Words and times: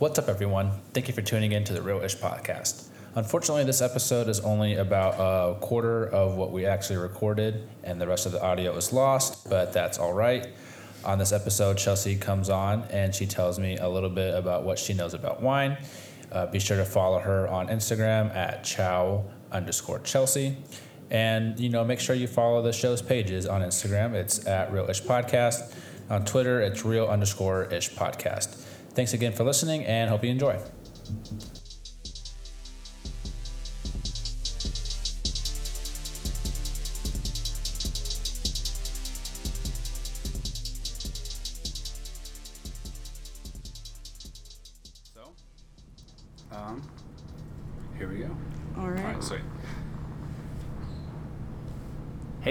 What's 0.00 0.18
up, 0.18 0.28
everyone? 0.28 0.72
Thank 0.92 1.06
you 1.06 1.14
for 1.14 1.22
tuning 1.22 1.52
in 1.52 1.62
to 1.64 1.72
the 1.72 1.80
Real 1.80 2.00
Ish 2.00 2.16
podcast. 2.16 2.88
Unfortunately, 3.14 3.62
this 3.62 3.80
episode 3.80 4.28
is 4.28 4.40
only 4.40 4.74
about 4.74 5.14
a 5.20 5.54
quarter 5.60 6.08
of 6.08 6.34
what 6.34 6.50
we 6.50 6.66
actually 6.66 6.96
recorded, 6.96 7.68
and 7.84 8.00
the 8.00 8.06
rest 8.08 8.26
of 8.26 8.32
the 8.32 8.42
audio 8.42 8.76
is 8.76 8.92
lost, 8.92 9.48
but 9.48 9.72
that's 9.72 10.00
all 10.00 10.12
right. 10.12 10.48
On 11.04 11.16
this 11.16 11.30
episode, 11.30 11.78
Chelsea 11.78 12.16
comes 12.16 12.50
on 12.50 12.82
and 12.90 13.14
she 13.14 13.24
tells 13.24 13.60
me 13.60 13.76
a 13.76 13.88
little 13.88 14.10
bit 14.10 14.34
about 14.34 14.64
what 14.64 14.80
she 14.80 14.94
knows 14.94 15.14
about 15.14 15.40
wine. 15.40 15.78
Uh, 16.32 16.46
be 16.46 16.58
sure 16.58 16.76
to 16.76 16.84
follow 16.84 17.20
her 17.20 17.46
on 17.46 17.68
Instagram 17.68 18.34
at 18.34 18.64
chow 18.64 19.24
underscore 19.52 20.00
Chelsea. 20.00 20.56
And, 21.08 21.60
you 21.60 21.68
know, 21.68 21.84
make 21.84 22.00
sure 22.00 22.16
you 22.16 22.26
follow 22.26 22.62
the 22.62 22.72
show's 22.72 23.00
pages 23.00 23.46
on 23.46 23.60
Instagram. 23.60 24.14
It's 24.14 24.44
at 24.44 24.72
Real 24.72 24.90
Ish 24.90 25.02
Podcast. 25.02 25.72
On 26.10 26.24
Twitter, 26.24 26.60
it's 26.60 26.84
real 26.84 27.06
underscore 27.06 27.64
ish 27.72 27.90
podcast. 27.92 28.63
Thanks 28.94 29.12
again 29.12 29.32
for 29.32 29.44
listening 29.44 29.84
and 29.84 30.08
hope 30.08 30.24
you 30.24 30.30
enjoy. 30.30 30.58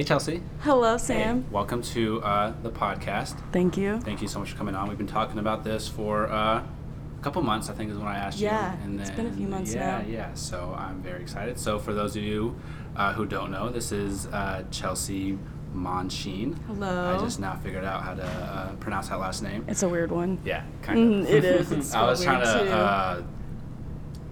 Hey, 0.04 0.08
Chelsea. 0.10 0.42
Hello, 0.60 0.98
Sam. 0.98 1.44
Hey, 1.44 1.50
welcome 1.50 1.82
to 1.82 2.22
uh, 2.24 2.54
the 2.62 2.70
podcast. 2.70 3.40
Thank 3.54 3.78
you. 3.78 4.02
Thank 4.02 4.22
you 4.22 4.28
so 4.28 4.38
much 4.38 4.52
for 4.52 4.58
coming 4.58 4.76
on. 4.76 4.90
We've 4.90 4.98
been 4.98 5.08
talking 5.08 5.40
about 5.40 5.64
this 5.64 5.88
for 5.88 6.28
uh, 6.30 6.58
a 6.58 6.66
couple 7.22 7.42
months, 7.42 7.70
I 7.70 7.74
think 7.74 7.90
is 7.90 7.98
when 7.98 8.10
I 8.10 8.18
asked 8.18 8.38
Yeah, 8.38 8.76
you. 8.86 9.00
it's 9.00 9.12
been 9.12 9.28
a 9.28 9.32
few 9.32 9.48
months 9.48 9.74
yeah, 9.74 10.00
now. 10.02 10.06
Yeah, 10.06 10.34
So 10.34 10.76
I'm 10.78 11.02
very 11.02 11.22
excited. 11.22 11.58
So 11.58 11.80
for 11.80 11.94
those 11.94 12.18
of 12.18 12.22
you 12.24 12.54
uh, 12.98 13.14
who 13.14 13.26
don't 13.26 13.50
know, 13.50 13.70
this 13.70 13.94
is 13.94 14.28
uh, 14.28 14.66
Chelsea 14.72 15.40
Monsheen. 15.74 16.62
Hello. 16.68 17.16
I 17.16 17.24
just 17.24 17.40
now 17.40 17.56
figured 17.56 17.86
out 17.86 18.04
how 18.04 18.14
to 18.14 18.26
uh, 18.26 18.74
pronounce 18.82 19.08
that 19.08 19.22
last 19.22 19.42
name. 19.42 19.64
It's 19.70 19.84
a 19.84 19.88
weird 19.90 20.12
one. 20.12 20.38
Yeah, 20.44 20.66
kind 20.82 21.00
Mm, 21.00 21.22
of. 21.22 21.30
it 21.30 21.46
is. 21.46 21.96
I 21.96 22.06
was 22.06 22.22
trying 22.22 22.42
to 22.42 22.74
uh, 22.76 23.24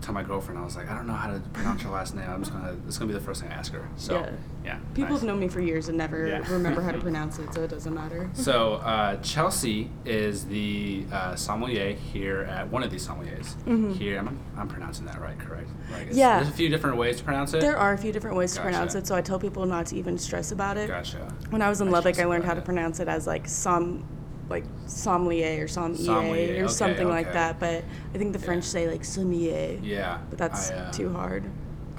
tell 0.01 0.13
my 0.13 0.23
girlfriend. 0.23 0.59
I 0.59 0.63
was 0.63 0.75
like, 0.75 0.89
I 0.89 0.95
don't 0.95 1.07
know 1.07 1.13
how 1.13 1.31
to 1.31 1.39
pronounce 1.53 1.83
your 1.83 1.91
last 1.91 2.15
name. 2.15 2.29
I'm 2.29 2.41
just 2.41 2.51
gonna. 2.51 2.75
It's 2.87 2.97
gonna 2.97 3.07
be 3.07 3.13
the 3.17 3.23
first 3.23 3.41
thing 3.41 3.51
I 3.51 3.55
ask 3.55 3.71
her. 3.73 3.87
So 3.95 4.15
Yeah. 4.15 4.29
yeah. 4.65 4.79
People 4.93 5.11
nice. 5.11 5.19
have 5.21 5.27
known 5.27 5.39
me 5.39 5.47
for 5.47 5.61
years 5.61 5.87
and 5.89 5.97
never 5.97 6.27
Yeah. 6.27 6.51
remember 6.51 6.81
how 6.81 6.91
to 6.91 6.97
pronounce 7.07 7.39
it, 7.39 7.53
so 7.53 7.63
it 7.63 7.69
doesn't 7.69 7.93
matter. 7.93 8.29
So 8.33 8.73
uh, 8.75 9.17
Chelsea 9.17 9.89
is 10.05 10.45
the 10.45 11.05
uh, 11.11 11.35
sommelier 11.35 11.93
here 11.93 12.41
at 12.41 12.67
one 12.69 12.83
of 12.83 12.89
these 12.91 13.07
sommeliers 13.07 13.55
Mhm. 13.65 13.95
here. 13.95 14.19
I'm, 14.19 14.39
I'm 14.57 14.67
pronouncing 14.67 15.05
that 15.05 15.21
right, 15.21 15.37
correct? 15.39 15.69
Like 15.91 16.07
Yeah. 16.11 16.37
There's 16.39 16.49
a 16.49 16.57
few 16.57 16.69
different 16.69 16.97
ways 16.97 17.17
to 17.17 17.23
pronounce 17.23 17.53
it. 17.53 17.61
There 17.61 17.77
are 17.77 17.93
a 17.93 17.97
few 17.97 18.11
different 18.11 18.35
ways 18.37 18.53
to 18.55 18.61
pronounce 18.61 18.95
it, 18.95 19.05
so 19.07 19.15
I 19.15 19.21
tell 19.21 19.39
people 19.39 19.65
not 19.65 19.85
to 19.87 19.95
even 19.95 20.17
stress 20.17 20.51
about 20.51 20.77
it. 20.77 20.87
Gotcha. 20.87 21.33
When 21.51 21.61
I 21.61 21.69
was 21.69 21.81
in 21.81 21.87
I 21.89 21.91
Lubbock, 21.91 22.19
I 22.19 22.25
learned 22.25 22.45
how 22.45 22.53
to 22.53 22.59
it. 22.59 22.65
pronounce 22.65 22.99
it 22.99 23.07
as 23.07 23.27
like 23.27 23.47
som, 23.47 24.03
like 24.51 24.65
sommelier 24.85 25.63
or 25.63 25.67
sommelier 25.67 26.05
Sommelier, 26.05 26.61
or 26.61 26.65
okay, 26.65 26.73
something 26.73 27.09
like 27.09 27.33
that. 27.33 27.59
But 27.59 27.83
I 28.13 28.17
think 28.17 28.33
the 28.33 28.39
Yeah. 28.39 28.45
French 28.45 28.63
say 28.65 28.87
like 28.89 29.03
sommelier. 29.03 29.79
Yeah. 29.81 30.19
But 30.29 30.37
that's 30.37 30.69
I, 30.71 30.75
uh, 30.75 30.91
too 30.91 31.11
hard. 31.11 31.45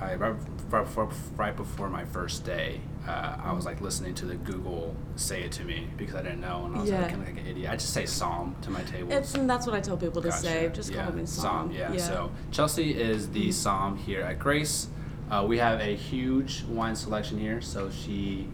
I 0.00 0.14
right, 0.14 0.34
right, 0.70 0.84
before, 0.84 1.10
right 1.36 1.56
before 1.56 1.88
my 1.88 2.04
first 2.04 2.44
day, 2.44 2.80
uh, 3.06 3.36
I 3.44 3.52
was 3.52 3.64
like 3.64 3.80
listening 3.80 4.14
to 4.16 4.26
the 4.26 4.34
Google 4.34 4.94
say 5.16 5.42
it 5.42 5.52
to 5.52 5.64
me 5.64 5.86
because 5.96 6.14
I 6.16 6.22
didn't 6.22 6.40
know, 6.40 6.64
and 6.66 6.76
I 6.76 6.80
was 6.80 6.90
Yeah. 6.90 7.00
like, 7.02 7.10
kind 7.10 7.22
of 7.22 7.28
like 7.28 7.38
an 7.38 7.46
idiot. 7.46 7.70
I 7.70 7.76
just 7.76 7.92
say 7.92 8.06
som 8.06 8.54
to 8.62 8.70
my 8.70 8.82
table. 8.82 9.12
It's 9.12 9.34
and 9.34 9.48
that's 9.48 9.66
what 9.66 9.74
I 9.74 9.80
tell 9.80 9.96
people 9.96 10.22
to 10.22 10.32
say. 10.32 10.70
Just 10.72 10.92
yeah. 10.92 11.04
call 11.04 11.14
me 11.14 11.26
som. 11.26 11.70
Yeah. 11.72 11.96
So 11.96 12.30
Chelsea 12.50 12.90
is 13.00 13.30
the 13.30 13.48
Mhm. 13.48 13.52
Som 13.54 13.96
here 13.96 14.22
at 14.22 14.38
Grace. 14.38 14.88
Uh, 15.30 15.44
we 15.48 15.58
have 15.58 15.80
a 15.80 15.94
huge 15.96 16.64
wine 16.68 16.94
selection 16.94 17.38
here, 17.38 17.60
so 17.62 17.88
she 17.90 18.48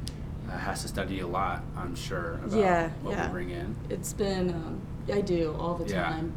has 0.51 0.83
to 0.83 0.89
study 0.89 1.21
a 1.21 1.27
lot, 1.27 1.63
I'm 1.77 1.95
sure, 1.95 2.35
about 2.45 2.59
Yeah, 2.59 2.91
what 3.03 3.13
yeah. 3.13 3.27
we 3.27 3.33
bring 3.33 3.51
in. 3.51 3.75
It's 3.91 4.13
been, 4.13 4.51
um, 4.51 4.81
I 5.13 5.21
do 5.21 5.55
all 5.59 5.75
the 5.75 5.89
Yeah. 5.91 6.05
time, 6.09 6.33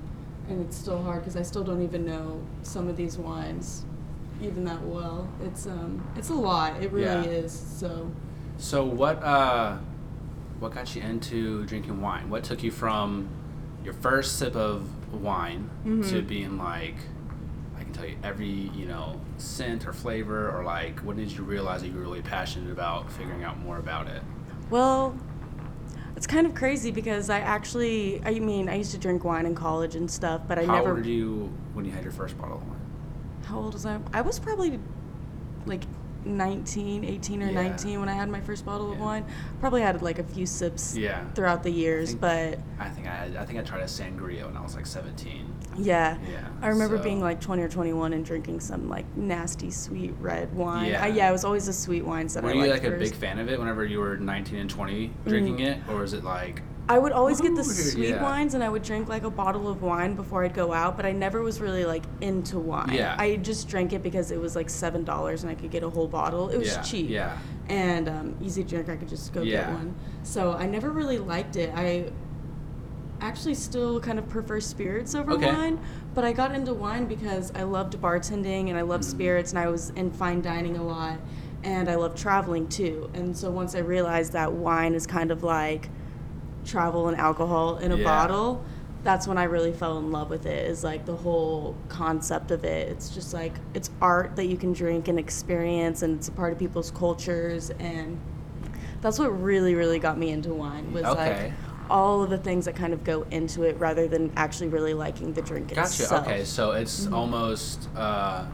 and 0.49 0.61
it's 0.61 0.75
still 0.77 1.01
hard 1.03 1.21
because 1.21 1.35
I 1.35 1.41
still 1.43 1.63
don't 1.63 1.81
even 1.81 2.05
know 2.05 2.41
some 2.63 2.87
of 2.87 2.97
these 2.97 3.17
wines 3.17 3.85
even 4.41 4.65
that 4.65 4.81
well. 4.83 5.29
It's 5.43 5.67
um, 5.67 6.03
it's 6.15 6.29
a 6.29 6.33
lot. 6.33 6.81
It 6.81 6.91
really 6.91 7.25
Yeah. 7.25 7.31
is. 7.43 7.51
So 7.53 8.09
So 8.57 8.83
what 8.83 9.21
uh, 9.23 9.77
what 10.59 10.73
got 10.73 10.95
you 10.95 11.01
into 11.01 11.63
drinking 11.65 12.01
wine? 12.01 12.29
What 12.29 12.43
took 12.43 12.63
you 12.63 12.71
from 12.71 13.27
your 13.83 13.93
first 13.93 14.37
sip 14.39 14.55
of 14.55 14.87
wine 15.13 15.69
to 15.83 15.89
Mhm. 16.21 16.27
being 16.27 16.57
like, 16.57 16.95
tell 18.01 18.09
you 18.09 18.17
every 18.23 18.47
you 18.47 18.85
know 18.85 19.19
scent 19.37 19.87
or 19.87 19.93
flavor, 19.93 20.49
or 20.55 20.63
like, 20.63 20.99
when 20.99 21.17
did 21.17 21.31
you 21.31 21.43
realize 21.43 21.81
that 21.81 21.89
you 21.89 21.95
were 21.95 22.01
really 22.01 22.21
passionate 22.21 22.71
about 22.71 23.11
figuring 23.11 23.43
out 23.43 23.59
more 23.59 23.77
about 23.77 24.07
it? 24.07 24.21
well, 24.69 25.15
it's 26.15 26.27
kind 26.27 26.45
of 26.45 26.53
crazy 26.53 26.91
because 26.91 27.29
I 27.29 27.39
actually, 27.39 28.21
I 28.23 28.39
mean, 28.39 28.69
I 28.69 28.75
used 28.75 28.91
to 28.91 28.97
drink 28.97 29.23
wine 29.23 29.45
in 29.45 29.55
college 29.55 29.95
and 29.95 30.09
stuff, 30.09 30.41
but 30.47 30.59
I 30.59 30.65
How 30.65 30.75
never. 30.75 30.89
old 30.91 30.99
were 30.99 31.03
you 31.03 31.51
when 31.73 31.83
you 31.83 31.91
had 31.91 32.03
your 32.03 32.11
first 32.13 32.37
bottle 32.37 32.57
of 32.57 32.67
wine? 32.67 32.79
How 33.45 33.57
old 33.59 33.73
was 33.73 33.85
I? 33.85 33.99
I 34.13 34.21
was 34.21 34.39
probably 34.39 34.79
like 35.65 35.83
19, 36.25 37.03
18 37.03 37.43
or 37.43 37.47
Yeah. 37.47 37.61
19 37.61 37.99
when 37.99 38.09
I 38.09 38.13
had 38.13 38.29
my 38.29 38.39
first 38.41 38.65
bottle 38.65 38.91
of 38.91 38.99
wine. 38.99 39.25
Probably 39.59 39.81
had 39.81 40.01
like 40.01 40.19
a 40.19 40.23
few 40.23 40.45
sips 40.45 40.95
Yeah. 40.97 41.23
throughout 41.35 41.63
the 41.63 41.71
years, 41.71 42.09
think- 42.09 42.21
but 42.21 42.59
I 42.79 42.89
think 42.89 43.07
I 43.07 43.29
I 43.39 43.45
think 43.45 43.59
I 43.59 43.63
tried 43.63 43.81
a 43.81 43.85
sangria 43.85 44.45
when 44.45 44.55
I 44.57 44.61
was 44.61 44.75
like 44.75 44.85
17. 44.85 45.45
yeah. 45.77 46.17
Yeah. 46.29 46.39
I 46.61 46.67
remember 46.67 46.97
so- 46.97 47.03
being 47.03 47.21
like 47.21 47.39
20 47.39 47.61
or 47.63 47.69
21 47.69 48.13
and 48.13 48.25
drinking 48.25 48.59
some 48.59 48.89
like 48.89 49.05
nasty 49.15 49.71
sweet 49.71 50.13
red 50.19 50.53
wine. 50.53 50.89
Yeah. 50.91 51.03
I, 51.03 51.07
yeah, 51.07 51.29
it 51.29 51.31
was 51.31 51.45
always 51.45 51.65
the 51.65 51.73
sweet 51.73 52.05
wines 52.05 52.33
that 52.33 52.43
Were 52.43 52.49
I 52.49 52.53
you 52.53 52.61
liked 52.61 52.83
like 52.83 52.93
a 52.93 52.97
big 52.97 53.13
fan 53.15 53.39
of 53.39 53.49
it 53.49 53.57
whenever 53.59 53.85
you 53.85 53.99
were 53.99 54.17
19 54.17 54.57
and 54.59 54.69
20 54.69 55.11
drinking 55.27 55.57
Mm. 55.57 55.67
it, 55.67 55.77
or 55.91 56.03
is 56.03 56.13
it 56.13 56.23
like 56.23 56.61
I 56.91 56.97
would 56.97 57.13
always 57.13 57.39
get 57.39 57.55
the 57.55 57.63
sweet 57.63 58.09
yeah. 58.09 58.21
wines 58.21 58.53
and 58.53 58.61
I 58.61 58.67
would 58.67 58.83
drink 58.83 59.07
like 59.07 59.23
a 59.23 59.29
bottle 59.29 59.69
of 59.69 59.81
wine 59.81 60.13
before 60.13 60.43
I'd 60.43 60.53
go 60.53 60.73
out, 60.73 60.97
but 60.97 61.05
I 61.05 61.13
never 61.13 61.41
was 61.41 61.61
really 61.61 61.85
like 61.85 62.03
into 62.19 62.59
wine. 62.59 62.91
Yeah. 62.91 63.15
I 63.17 63.37
just 63.37 63.69
drank 63.69 63.93
it 63.93 64.03
because 64.03 64.29
it 64.29 64.37
was 64.41 64.57
like 64.57 64.69
seven 64.69 65.05
dollars 65.05 65.43
and 65.43 65.49
I 65.49 65.55
could 65.55 65.71
get 65.71 65.83
a 65.83 65.89
whole 65.89 66.09
bottle. 66.09 66.49
It 66.49 66.57
was 66.57 66.67
yeah, 66.67 66.81
cheap. 66.81 67.09
Yeah. 67.09 67.37
And 67.69 68.09
um, 68.09 68.35
easy 68.41 68.61
to 68.65 68.69
drink, 68.69 68.89
I 68.89 68.97
could 68.97 69.07
just 69.07 69.31
go 69.33 69.41
Yeah. 69.41 69.67
get 69.67 69.69
one. 69.73 69.95
So 70.23 70.51
I 70.51 70.65
never 70.65 70.89
really 70.89 71.17
liked 71.17 71.55
it. 71.55 71.71
I 71.73 72.11
actually 73.21 73.55
still 73.55 74.01
kind 74.01 74.19
of 74.19 74.27
prefer 74.27 74.59
spirits 74.59 75.15
over 75.15 75.31
Okay. 75.31 75.45
wine, 75.45 75.79
but 76.13 76.25
I 76.25 76.33
got 76.33 76.53
into 76.53 76.73
wine 76.73 77.05
because 77.05 77.53
I 77.55 77.63
loved 77.63 78.01
bartending 78.01 78.67
and 78.67 78.77
I 78.77 78.81
loved 78.81 79.05
Mhm. 79.05 79.11
spirits 79.11 79.51
and 79.51 79.59
I 79.59 79.69
was 79.69 79.91
in 79.95 80.11
fine 80.11 80.41
dining 80.41 80.75
a 80.75 80.83
lot 80.83 81.19
and 81.63 81.87
I 81.87 81.95
love 81.95 82.15
traveling 82.15 82.67
too. 82.67 83.09
And 83.13 83.37
so 83.37 83.49
once 83.49 83.75
I 83.75 83.79
realized 83.79 84.33
that 84.33 84.51
wine 84.51 84.93
is 84.93 85.07
kind 85.07 85.31
of 85.31 85.41
like 85.41 85.89
travel 86.65 87.07
and 87.07 87.17
alcohol 87.17 87.77
in 87.77 87.91
a 87.91 87.97
Yeah. 87.97 88.03
bottle, 88.03 88.63
that's 89.03 89.27
when 89.27 89.37
I 89.37 89.45
really 89.45 89.73
fell 89.73 89.97
in 89.97 90.11
love 90.11 90.29
with 90.29 90.45
it. 90.45 90.69
Is 90.69 90.83
like 90.83 91.05
the 91.05 91.15
whole 91.15 91.75
concept 91.89 92.51
of 92.51 92.63
it. 92.63 92.87
It's 92.89 93.09
just 93.09 93.33
like 93.33 93.53
it's 93.73 93.89
art 94.01 94.35
that 94.35 94.45
you 94.45 94.57
can 94.57 94.73
drink 94.73 95.07
and 95.07 95.17
experience, 95.17 96.01
and 96.03 96.17
it's 96.17 96.27
a 96.27 96.31
part 96.31 96.53
of 96.53 96.59
people's 96.59 96.91
cultures, 96.91 97.71
and 97.79 98.19
that's 99.01 99.17
what 99.17 99.29
really, 99.41 99.73
really 99.73 99.97
got 99.99 100.17
me 100.19 100.29
into 100.29 100.53
wine. 100.53 100.93
Was 100.93 101.05
Okay. 101.05 101.45
like 101.45 101.53
all 101.89 102.23
of 102.23 102.29
the 102.29 102.37
things 102.37 102.65
that 102.65 102.75
kind 102.75 102.93
of 102.93 103.03
go 103.03 103.25
into 103.31 103.63
it, 103.63 103.77
rather 103.79 104.07
than 104.07 104.31
actually 104.37 104.67
really 104.69 104.93
liking 104.93 105.33
the 105.33 105.41
drink 105.41 105.69
Gotcha. 105.69 105.81
itself. 105.81 106.27
Okay, 106.27 106.43
so 106.45 106.71
it's 106.71 107.05
Mhm. 107.07 107.13
almost 107.13 107.89
uh, 107.95 108.45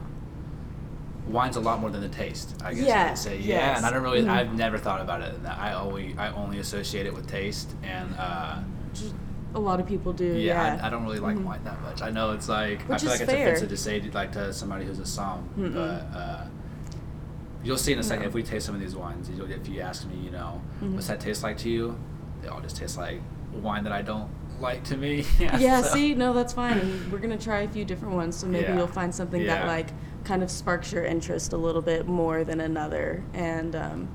wine's 1.28 1.56
a 1.56 1.60
lot 1.60 1.80
more 1.80 1.90
than 1.90 2.00
the 2.00 2.08
taste. 2.08 2.54
I 2.64 2.74
guess 2.74 2.86
Yeah, 2.86 3.04
I 3.04 3.08
would 3.10 3.18
say. 3.18 3.38
Yeah, 3.38 3.54
yes. 3.56 3.76
and 3.78 3.86
I 3.86 3.90
don't 3.90 4.02
really. 4.02 4.22
Mhm. 4.22 4.28
I've 4.30 4.54
never 4.54 4.78
thought 4.78 5.00
about 5.00 5.20
it. 5.22 5.42
that. 5.42 5.58
I 5.58 5.74
only 5.74 6.14
I 6.18 6.32
only 6.32 6.58
associate 6.58 7.06
it 7.06 7.14
with 7.14 7.26
taste, 7.28 7.70
and 7.82 8.14
uh, 8.18 8.58
Just 8.94 9.14
a 9.54 9.58
lot 9.60 9.80
of 9.80 9.86
people 9.86 10.12
do. 10.12 10.24
yeah, 10.26 10.76
Yeah, 10.76 10.82
I, 10.82 10.86
I 10.86 10.90
don't 10.90 11.04
really 11.04 11.18
like 11.20 11.36
Mhm. 11.36 11.44
wine 11.44 11.64
that 11.64 11.80
much. 11.82 12.02
I 12.02 12.10
know 12.10 12.32
it's 12.32 12.48
like 12.48 12.82
Which 12.82 12.96
I 12.96 12.98
feel 12.98 13.10
like 13.10 13.20
it's 13.22 13.32
offensive 13.32 13.68
to 13.68 13.76
say 13.76 14.00
like 14.12 14.32
to 14.32 14.52
somebody 14.52 14.84
who's 14.84 14.98
a 14.98 15.06
som, 15.06 15.48
Mm-mm. 15.58 15.74
but. 15.74 16.18
Uh, 16.18 16.44
You'll 17.64 17.76
see 17.76 17.92
in 17.92 17.98
a 17.98 18.02
second 18.04 18.22
No. 18.22 18.28
if 18.28 18.34
we 18.34 18.42
taste 18.44 18.66
some 18.66 18.76
of 18.76 18.80
these 18.80 18.94
wines. 18.94 19.28
If 19.28 19.68
you 19.68 19.80
ask 19.80 20.06
me, 20.08 20.14
you 20.16 20.30
know, 20.30 20.62
Mhm. 20.80 20.94
what's 20.94 21.08
that 21.08 21.18
taste 21.20 21.42
like 21.42 21.58
to 21.58 21.68
you? 21.68 21.98
They 22.40 22.46
all 22.48 22.60
just 22.60 22.76
taste 22.76 22.96
like 22.96 23.20
wine 23.52 23.82
that 23.82 23.92
I 23.92 24.00
don't 24.00 24.28
like 24.60 24.84
to 24.84 24.96
me. 24.96 25.24
Yeah, 25.40 25.82
so- 25.82 25.92
see, 25.94 26.14
no, 26.14 26.32
that's 26.32 26.52
fine. 26.52 27.10
We're 27.10 27.18
gonna 27.18 27.36
try 27.36 27.62
a 27.62 27.68
few 27.68 27.84
different 27.84 28.14
ones, 28.14 28.36
so 28.36 28.46
maybe 28.46 28.66
Yeah. 28.68 28.76
you'll 28.76 28.86
find 28.86 29.12
something 29.12 29.44
that 29.46 29.66
like 29.66 29.88
kind 30.28 30.42
of 30.42 30.50
sparks 30.50 30.92
your 30.92 31.04
interest 31.06 31.54
a 31.54 31.56
little 31.56 31.80
bit 31.80 32.06
more 32.06 32.44
than 32.44 32.60
another. 32.60 33.24
And 33.32 33.74
um, 33.74 34.08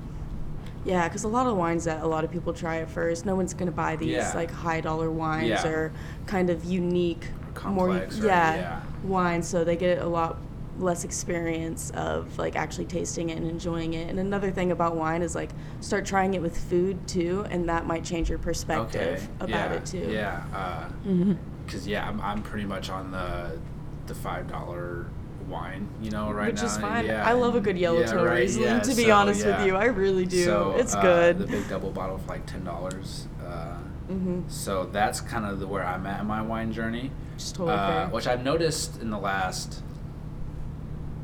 yeah, 0.84 1.08
because 1.08 1.24
a 1.24 1.28
lot 1.28 1.48
of 1.48 1.56
wines 1.56 1.84
that 1.84 2.02
a 2.02 2.06
lot 2.06 2.22
of 2.22 2.30
people 2.30 2.52
try 2.52 2.76
at 2.78 2.88
first, 2.88 3.26
no 3.26 3.34
one's 3.34 3.52
gonna 3.52 3.72
buy 3.72 3.96
these 3.96 4.10
Yeah. 4.10 4.32
like 4.34 4.50
high 4.52 4.80
dollar 4.80 5.10
wines 5.10 5.48
Yeah. 5.48 5.66
or 5.66 5.92
kind 6.26 6.50
of 6.50 6.64
unique, 6.64 7.26
more 7.64 7.88
Complex 7.88 8.20
or- 8.20 8.26
yeah, 8.26 8.54
yeah. 8.54 8.80
wines. 9.02 9.48
So 9.48 9.64
they 9.64 9.74
get 9.76 9.98
a 9.98 10.06
lot 10.06 10.36
less 10.78 11.02
experience 11.04 11.90
of 11.96 12.38
like 12.38 12.54
actually 12.54 12.84
tasting 12.86 13.30
it 13.30 13.36
and 13.38 13.48
enjoying 13.48 13.94
it. 13.94 14.08
And 14.08 14.18
another 14.20 14.52
thing 14.52 14.70
about 14.70 14.94
wine 14.96 15.20
is 15.22 15.34
like 15.34 15.50
start 15.80 16.04
trying 16.06 16.34
it 16.34 16.42
with 16.42 16.56
food 16.56 17.08
too, 17.08 17.44
and 17.50 17.68
that 17.68 17.86
might 17.86 18.04
change 18.04 18.28
your 18.30 18.38
perspective 18.38 19.28
Okay. 19.40 19.52
about 19.52 19.70
yeah. 19.70 19.76
it 19.78 19.86
too. 19.86 20.08
Yeah. 20.10 20.44
Uh, 20.54 20.84
hmm 21.08 21.32
because 21.66 21.88
yeah, 21.88 22.06
I'm, 22.06 22.20
I'm 22.20 22.42
pretty 22.42 22.66
much 22.66 22.88
on 22.90 23.10
the 23.10 23.58
the 24.06 24.14
five 24.14 24.46
dollar 24.48 25.06
wine, 25.48 25.88
you 26.02 26.10
know, 26.10 26.30
right 26.30 26.52
Which 26.52 26.62
now. 26.62 26.66
is 26.68 26.78
fine. 26.78 27.06
Yeah. 27.06 27.28
I 27.28 27.32
love 27.32 27.54
a 27.56 27.60
good 27.60 27.78
yellow 27.78 28.00
Yeah, 28.00 28.12
right, 28.14 28.40
Riesling, 28.40 28.64
yeah, 28.64 28.80
to 28.80 28.94
be 28.94 29.04
so, 29.04 29.12
honest 29.12 29.44
yeah. 29.44 29.58
with 29.58 29.66
you. 29.66 29.76
I 29.76 29.86
really 29.86 30.26
do. 30.26 30.44
So, 30.44 30.74
it's 30.76 30.94
uh, 30.94 31.02
good. 31.02 31.38
The 31.38 31.46
big 31.46 31.68
double 31.68 31.90
bottle 31.90 32.18
for 32.18 32.28
like 32.28 32.46
ten 32.46 32.64
dollars. 32.64 33.28
Uh, 33.44 33.76
hmm 34.08 34.42
so 34.48 34.84
that's 34.92 35.20
kind 35.20 35.46
of 35.46 35.60
the, 35.60 35.66
where 35.66 35.84
I'm 35.84 36.06
at 36.06 36.20
in 36.20 36.26
my 36.26 36.42
wine 36.42 36.72
journey. 36.72 37.10
Totally 37.38 37.70
uh, 37.70 38.08
which 38.10 38.26
I've 38.26 38.44
noticed 38.44 39.00
in 39.00 39.10
the 39.10 39.18
last 39.18 39.82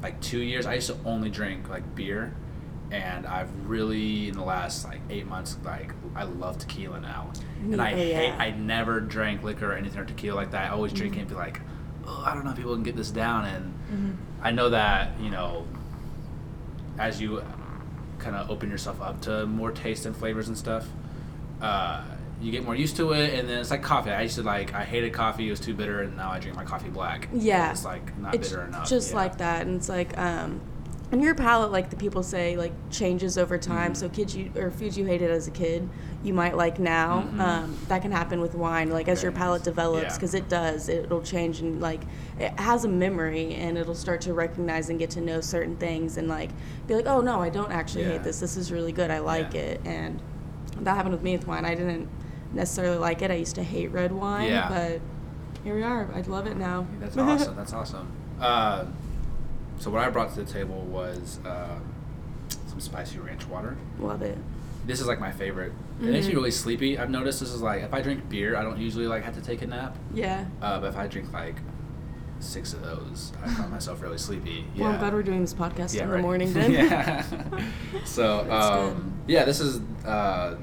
like 0.02 0.20
two 0.20 0.40
years. 0.40 0.67
I 0.67 0.75
used 0.75 0.88
to 0.88 0.96
only 1.05 1.31
drink 1.31 1.69
like 1.69 1.94
beer, 1.94 2.34
and 2.90 3.26
I've 3.26 3.50
really 3.69 4.28
in 4.28 4.34
the 4.34 4.44
last 4.44 4.84
like 4.84 5.00
eight 5.11 5.26
months 5.26 5.56
like 5.64 5.93
I 6.14 6.25
love 6.25 6.58
tequila 6.58 7.00
now, 7.00 7.31
and 7.62 7.81
I 7.81 7.90
hate. 7.90 8.32
I 8.32 8.50
never 8.50 9.00
drank 9.00 9.43
liquor 9.43 9.72
or 9.72 9.75
anything 9.75 10.00
or 10.00 10.05
tequila 10.05 10.37
like 10.37 10.50
that. 10.52 10.70
I 10.70 10.75
always 10.75 10.93
drink 10.93 11.17
it 11.17 11.20
and 11.20 11.28
be 11.28 11.34
like, 11.34 11.61
oh, 12.06 12.22
I 12.26 12.34
don't 12.34 12.44
know 12.44 12.50
if 12.50 12.56
people 12.56 12.75
can 12.75 12.82
get 12.82 12.96
this 12.96 13.11
down, 13.11 13.44
and 13.44 13.75
Mhm. 13.90 14.16
I 14.42 14.50
know 14.52 14.70
that 14.70 15.19
you 15.20 15.31
know 15.31 15.66
as 16.98 17.20
you 17.20 17.42
kind 18.19 18.37
of 18.37 18.50
open 18.50 18.70
yourself 18.70 19.00
up 19.00 19.20
to 19.22 19.46
more 19.46 19.72
taste 19.72 20.06
and 20.06 20.14
flavors 20.16 20.48
and 20.48 20.56
stuff. 20.56 20.87
Uh, 21.60 22.02
you 22.40 22.50
get 22.50 22.64
more 22.64 22.75
used 22.75 22.96
to 22.96 23.12
it, 23.12 23.38
and 23.38 23.48
then 23.48 23.58
it's 23.58 23.70
like 23.70 23.82
coffee. 23.82 24.10
I 24.10 24.22
used 24.22 24.37
to 24.37 24.42
like 24.42 24.72
I 24.75 24.84
hated 24.84 25.12
coffee; 25.12 25.46
it 25.46 25.50
was 25.50 25.60
too 25.60 25.75
bitter, 25.75 26.02
and 26.02 26.16
now 26.16 26.31
I 26.31 26.38
drink 26.38 26.56
my 26.56 26.64
coffee 26.64 26.88
black. 26.88 27.28
Yeah. 27.32 27.70
it's 27.70 27.84
like 27.84 28.16
not 28.19 28.34
it's 28.34 28.48
bitter 28.48 28.64
enough. 28.64 28.88
just 28.88 29.10
yeah. 29.10 29.16
like 29.16 29.38
that 29.38 29.66
and 29.66 29.76
it's 29.76 29.88
like 29.88 30.16
um 30.16 30.60
and 31.12 31.20
your 31.22 31.34
palate 31.34 31.72
like 31.72 31.90
the 31.90 31.96
people 31.96 32.22
say 32.22 32.56
like 32.56 32.72
changes 32.90 33.36
over 33.36 33.58
time 33.58 33.92
Mhm. 33.92 33.96
so 33.96 34.08
kids 34.08 34.36
you 34.36 34.50
or 34.56 34.70
foods 34.70 34.96
you 34.96 35.06
hated 35.06 35.30
as 35.30 35.48
a 35.48 35.50
kid 35.50 35.88
you 36.22 36.32
might 36.32 36.56
like 36.56 36.78
now 36.78 37.24
Mhm. 37.34 37.40
um, 37.40 37.76
that 37.88 38.02
can 38.02 38.12
happen 38.12 38.40
with 38.40 38.54
wine 38.54 38.90
like 38.90 39.08
as 39.08 39.22
your 39.22 39.32
palate 39.32 39.64
develops 39.64 40.04
Yeah. 40.04 40.14
because 40.14 40.34
it 40.34 40.48
does 40.48 40.88
it'll 40.88 41.22
change 41.22 41.60
and 41.60 41.80
like 41.80 42.02
it 42.38 42.52
has 42.60 42.84
a 42.84 42.88
memory 42.88 43.54
and 43.54 43.76
it'll 43.76 43.94
start 43.94 44.20
to 44.22 44.34
recognize 44.34 44.88
and 44.88 44.98
get 44.98 45.10
to 45.10 45.20
know 45.20 45.40
certain 45.40 45.76
things 45.76 46.16
and 46.16 46.28
like 46.28 46.50
be 46.86 46.94
like 46.94 47.06
oh 47.06 47.20
no 47.20 47.40
i 47.40 47.48
don't 47.48 47.72
actually 47.72 48.04
Yeah. 48.04 48.12
hate 48.12 48.22
this 48.22 48.40
this 48.40 48.56
is 48.56 48.70
really 48.70 48.92
good 48.92 49.10
i 49.10 49.18
like 49.18 49.54
Yeah. 49.54 49.60
it 49.62 49.80
and 49.84 50.20
that 50.80 50.94
happened 50.96 51.14
with 51.14 51.22
me 51.22 51.36
with 51.36 51.46
wine 51.46 51.64
i 51.64 51.74
didn't 51.74 52.08
necessarily 52.52 52.98
like 52.98 53.20
it 53.22 53.30
i 53.30 53.34
used 53.34 53.54
to 53.56 53.62
hate 53.62 53.90
red 53.92 54.12
wine 54.12 54.48
Yeah. 54.48 54.68
but 54.68 55.00
here 55.64 55.74
we 55.74 55.82
are 55.82 56.08
i 56.14 56.20
love 56.22 56.46
it 56.46 56.56
now 56.56 56.86
That's 57.00 57.16
awesome. 57.18 57.56
That's 57.56 57.72
awesome. 57.72 58.06
Uh, 58.40 58.84
so 59.81 59.91
what 59.91 60.00
I 60.03 60.09
brought 60.11 60.32
to 60.35 60.43
the 60.44 60.50
table 60.53 60.82
was 60.82 61.41
uh, 61.44 61.79
some 62.69 62.79
spicy 62.81 63.19
ranch 63.19 63.47
water. 63.49 63.77
love 63.99 64.23
it 64.23 64.38
This 64.87 65.00
is 65.00 65.06
like 65.06 65.19
my 65.21 65.32
favorite. 65.32 65.73
It 66.00 66.06
makes 66.06 66.27
me 66.27 66.32
Mhm. 66.32 66.37
really 66.37 66.50
sleepy. 66.50 66.99
I've 66.99 67.11
noticed 67.11 67.41
this 67.41 67.53
is 67.53 67.61
like 67.62 67.82
if 67.82 67.93
I 67.93 68.00
drink 68.00 68.29
beer, 68.29 68.56
I 68.56 68.62
don't 68.62 68.79
usually 68.79 69.06
like 69.09 69.25
have 69.25 69.35
to 69.35 69.43
take 69.43 69.61
a 69.62 69.67
nap. 69.67 69.97
yeah 70.15 70.44
Uh, 70.62 70.79
but 70.81 70.88
if 70.88 70.97
I 70.97 71.06
drink 71.09 71.32
like 71.32 71.56
six 72.38 72.73
of 72.73 72.82
those, 72.82 73.32
I 73.44 73.49
find 73.50 73.71
myself 73.77 74.00
really 74.00 74.17
sleepy. 74.19 74.65
Yeah. 74.75 74.85
Well, 74.85 74.93
I'm 74.93 74.99
glad 75.00 75.12
we're 75.12 75.23
doing 75.23 75.43
this 75.43 75.53
podcast 75.55 75.94
Yeah, 75.94 76.05
in 76.05 76.09
right. 76.11 76.17
the 76.17 76.23
morning 76.23 76.53
then. 76.55 76.73
yeah. 76.81 77.25
so 78.05 78.50
um, 78.50 79.12
yeah, 79.27 79.44
this 79.44 79.61
is 79.61 79.81
uh, 80.06 80.56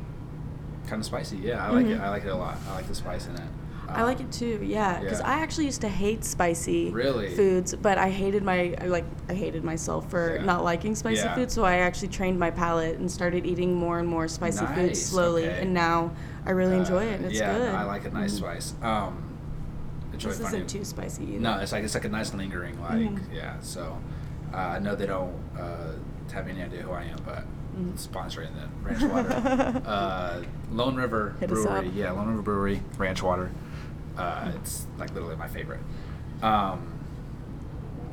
kind 0.88 1.00
of 1.00 1.06
spicy. 1.06 1.38
Yeah, 1.38 1.64
I 1.66 1.70
like 1.70 1.86
it. 1.86 1.98
Mhm. 2.00 2.02
I 2.02 2.10
like 2.10 2.24
it 2.26 2.30
a 2.30 2.36
lot. 2.36 2.58
I 2.70 2.74
like 2.76 2.88
the 2.88 2.96
spice 2.96 3.28
in 3.28 3.36
it. 3.36 3.42
I 3.90 4.04
like 4.04 4.20
it 4.20 4.32
too, 4.32 4.60
yeah. 4.64 5.00
Because 5.00 5.20
yeah. 5.20 5.28
I 5.30 5.40
actually 5.40 5.66
used 5.66 5.82
to 5.82 5.90
hate 5.90 6.24
spicy 6.24 6.92
Really? 6.92 7.36
foods, 7.36 7.76
but 7.76 7.98
I 7.98 8.10
hated 8.10 8.44
my 8.44 8.76
I 8.82 8.86
like 8.88 9.06
I 9.30 9.34
hated 9.34 9.64
myself 9.64 10.10
for 10.10 10.36
Yeah. 10.36 10.44
not 10.46 10.64
liking 10.64 10.96
spicy 10.96 11.22
Yeah. 11.22 11.36
food. 11.36 11.52
So 11.52 11.64
I 11.64 11.78
actually 11.78 12.10
trained 12.10 12.38
my 12.40 12.52
palate 12.52 12.98
and 13.00 13.10
started 13.10 13.46
eating 13.46 13.74
more 13.76 14.00
and 14.00 14.08
more 14.08 14.28
spicy 14.28 14.66
foods 14.66 14.78
Nice, 15.00 15.06
slowly, 15.06 15.48
okay. 15.48 15.62
and 15.62 15.74
now 15.74 16.12
I 16.46 16.52
really 16.52 16.76
enjoy 16.78 17.08
Uh, 17.08 17.12
it. 17.12 17.16
and 17.16 17.26
It's 17.26 17.40
yeah, 17.40 17.58
good. 17.58 17.74
I 17.76 17.84
like 17.84 18.06
a 18.06 18.10
nice 18.12 18.34
Mhm. 18.34 18.38
spice. 18.38 18.74
Um, 18.82 19.24
it's 20.14 20.24
really 20.26 20.38
This 20.38 20.46
funny. 20.48 20.58
isn't 20.64 20.80
too 20.80 20.86
spicy 20.86 21.24
either. 21.24 21.40
No, 21.40 21.60
it's 21.60 21.72
like 21.72 21.84
it's 21.84 21.94
like 21.94 22.06
a 22.06 22.10
nice 22.10 22.34
lingering, 22.34 22.82
like 22.82 23.00
Mhm. 23.00 23.20
yeah. 23.34 23.54
So 23.62 23.98
uh, 24.54 24.58
I 24.58 24.80
know 24.80 24.96
they 24.96 25.06
don't 25.08 25.34
uh, 25.60 25.92
have 26.34 26.48
any 26.48 26.62
idea 26.62 26.82
who 26.82 26.92
I 26.92 27.04
am, 27.04 27.18
but 27.26 27.44
Mhm. 27.78 27.94
sponsoring 27.98 28.50
the 28.56 28.68
ranch 28.90 29.04
water. 29.04 29.82
uh, 29.86 30.42
Lone 30.72 30.96
River 30.96 31.36
Hit 31.40 31.50
Brewery, 31.50 31.90
yeah, 31.96 32.12
Lone 32.12 32.30
River 32.30 32.42
Brewery 32.42 32.82
ranch 32.98 33.22
water. 33.22 33.52
Uh, 34.18 34.52
it's 34.56 34.86
like 34.98 35.14
literally 35.14 35.36
my 35.36 35.48
favorite. 35.48 35.80
Um, 36.42 36.94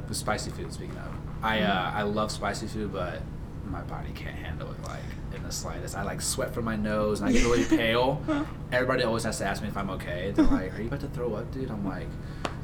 the 0.07 0.15
spicy 0.15 0.51
food. 0.51 0.73
Speaking 0.73 0.97
of, 0.99 1.13
I 1.43 1.61
uh, 1.61 1.91
Mhm. 1.93 1.95
I 1.95 2.03
love 2.03 2.31
spicy 2.31 2.67
food, 2.67 2.93
but 2.93 3.21
my 3.67 3.81
body 3.83 4.11
can't 4.15 4.37
handle 4.37 4.71
it 4.71 4.83
like 4.85 5.01
in 5.35 5.43
the 5.43 5.51
slightest. 5.53 5.97
I 5.97 6.03
like 6.03 6.21
sweat 6.21 6.53
from 6.55 6.65
my 6.67 6.77
nose 6.77 7.21
and 7.21 7.29
I 7.29 7.33
get 7.33 7.43
really 7.45 7.65
pale. 7.77 8.23
Everybody 8.71 9.03
always 9.05 9.25
has 9.25 9.39
to 9.39 9.47
ask 9.47 9.63
me 9.63 9.69
if 9.69 9.77
I'm 9.77 9.91
okay. 9.91 10.33
They're 10.35 10.45
like, 10.45 10.75
"Are 10.79 10.81
you 10.83 10.89
about 10.89 11.01
to 11.01 11.09
throw 11.09 11.35
up, 11.35 11.51
dude?" 11.53 11.71
I'm 11.71 11.87
like, 11.87 12.07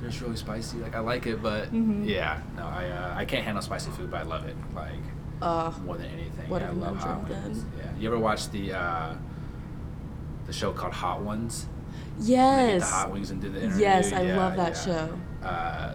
"It's 0.04 0.20
really 0.20 0.36
spicy. 0.36 0.78
Like 0.78 0.94
I 0.94 1.00
like 1.00 1.26
it, 1.26 1.42
but 1.42 1.72
Mhm. 1.72 2.06
yeah, 2.06 2.40
no, 2.56 2.64
I 2.66 2.86
uh, 2.90 3.14
I 3.16 3.24
can't 3.24 3.44
handle 3.44 3.62
spicy 3.62 3.90
food, 3.92 4.10
but 4.10 4.20
I 4.20 4.24
love 4.24 4.46
it 4.46 4.56
like 4.74 4.92
Uh, 5.42 5.72
more 5.86 5.96
than 5.96 6.06
anything. 6.10 6.48
what 6.50 6.60
yeah, 6.60 6.68
I 6.68 6.72
love 6.72 6.96
hot 6.98 7.26
then? 7.26 7.64
Yeah, 7.78 7.84
you 7.98 8.08
ever 8.08 8.18
watch 8.18 8.50
the 8.50 8.74
uh, 8.74 9.14
the 10.46 10.52
show 10.52 10.72
called 10.72 10.92
Hot 10.92 11.22
Ones? 11.22 11.66
Yes. 12.18 12.82
the 12.82 12.86
hot 12.86 13.12
wings 13.12 13.30
and 13.30 13.40
do 13.40 13.48
the 13.48 13.62
interview. 13.62 13.82
Yes, 13.82 14.12
I 14.12 14.22
Yeah, 14.22 14.36
love 14.36 14.56
that 14.56 14.74
yeah. 14.74 14.82
show. 14.84 15.18
Uh, 15.46 15.94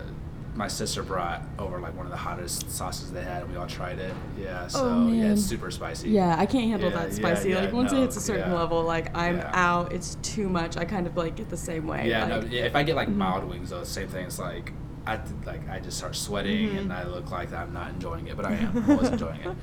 my 0.55 0.67
sister 0.69 1.03
brought 1.03 1.43
over 1.59 1.79
like 1.79 1.95
one 1.97 2.05
of 2.05 2.11
the 2.11 2.17
hottest 2.17 2.71
sauces 2.71 3.11
they 3.11 3.21
had, 3.23 3.43
and 3.43 3.51
we 3.51 3.57
all 3.57 3.67
tried 3.67 3.99
it. 3.99 4.13
Yeah, 4.41 4.67
so 4.67 4.85
Oh, 4.85 5.11
yeah, 5.11 5.33
it's 5.33 5.41
super 5.43 5.69
spicy. 5.69 6.09
Yeah, 6.09 6.35
I 6.39 6.45
can't 6.45 6.69
handle 6.69 6.89
Yeah, 6.91 6.95
that 7.03 7.13
spicy. 7.13 7.49
yeah, 7.49 7.59
like 7.61 7.73
once 7.73 7.91
it 7.91 7.97
hits 7.97 8.15
a 8.15 8.21
certain 8.21 8.53
level, 8.53 8.81
like 8.83 9.15
I'm 9.17 9.41
out. 9.41 9.91
It's 9.91 10.15
too 10.21 10.47
much. 10.47 10.77
I 10.77 10.85
kind 10.85 11.07
of 11.07 11.17
like 11.17 11.35
get 11.35 11.49
the 11.49 11.57
same 11.57 11.87
way. 11.87 12.07
Yeah, 12.09 12.25
like, 12.25 12.49
no, 12.49 12.57
if 12.57 12.75
I 12.75 12.83
get 12.83 12.95
like 12.95 13.09
Mhm. 13.09 13.15
mild 13.17 13.43
wings, 13.49 13.69
though, 13.71 13.83
same 13.83 14.07
thing. 14.07 14.25
It's 14.25 14.39
like 14.39 14.71
I 15.05 15.19
like 15.45 15.69
I 15.69 15.79
just 15.79 15.97
start 15.97 16.15
sweating 16.15 16.69
Mhm. 16.69 16.77
and 16.79 16.93
I 16.93 17.03
look 17.03 17.29
like 17.31 17.51
I'm 17.53 17.73
not 17.73 17.89
enjoying 17.89 18.27
it, 18.27 18.37
but 18.37 18.45
I 18.45 18.53
am. 18.55 18.83
I 18.89 18.95
was 18.95 19.09
enjoying 19.09 19.41
it. 19.41 19.55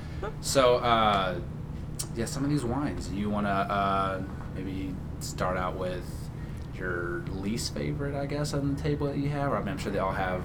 So 0.42 0.76
uh, 0.76 1.36
yeah, 2.14 2.26
some 2.26 2.44
of 2.44 2.50
these 2.50 2.64
wines 2.64 3.10
you 3.10 3.30
want 3.30 3.46
to 3.46 3.50
uh, 3.50 4.20
maybe 4.54 4.94
start 5.20 5.56
out 5.56 5.76
with 5.78 6.04
your 6.82 7.22
least 7.40 7.74
favorite, 7.74 8.14
I 8.14 8.26
guess, 8.26 8.52
on 8.54 8.74
the 8.74 8.80
table 8.82 9.06
that 9.06 9.16
you 9.16 9.28
have. 9.30 9.52
I 9.52 9.58
mean, 9.60 9.68
I'm 9.68 9.78
sure 9.78 9.92
they 9.92 9.98
all 10.00 10.12
have. 10.12 10.42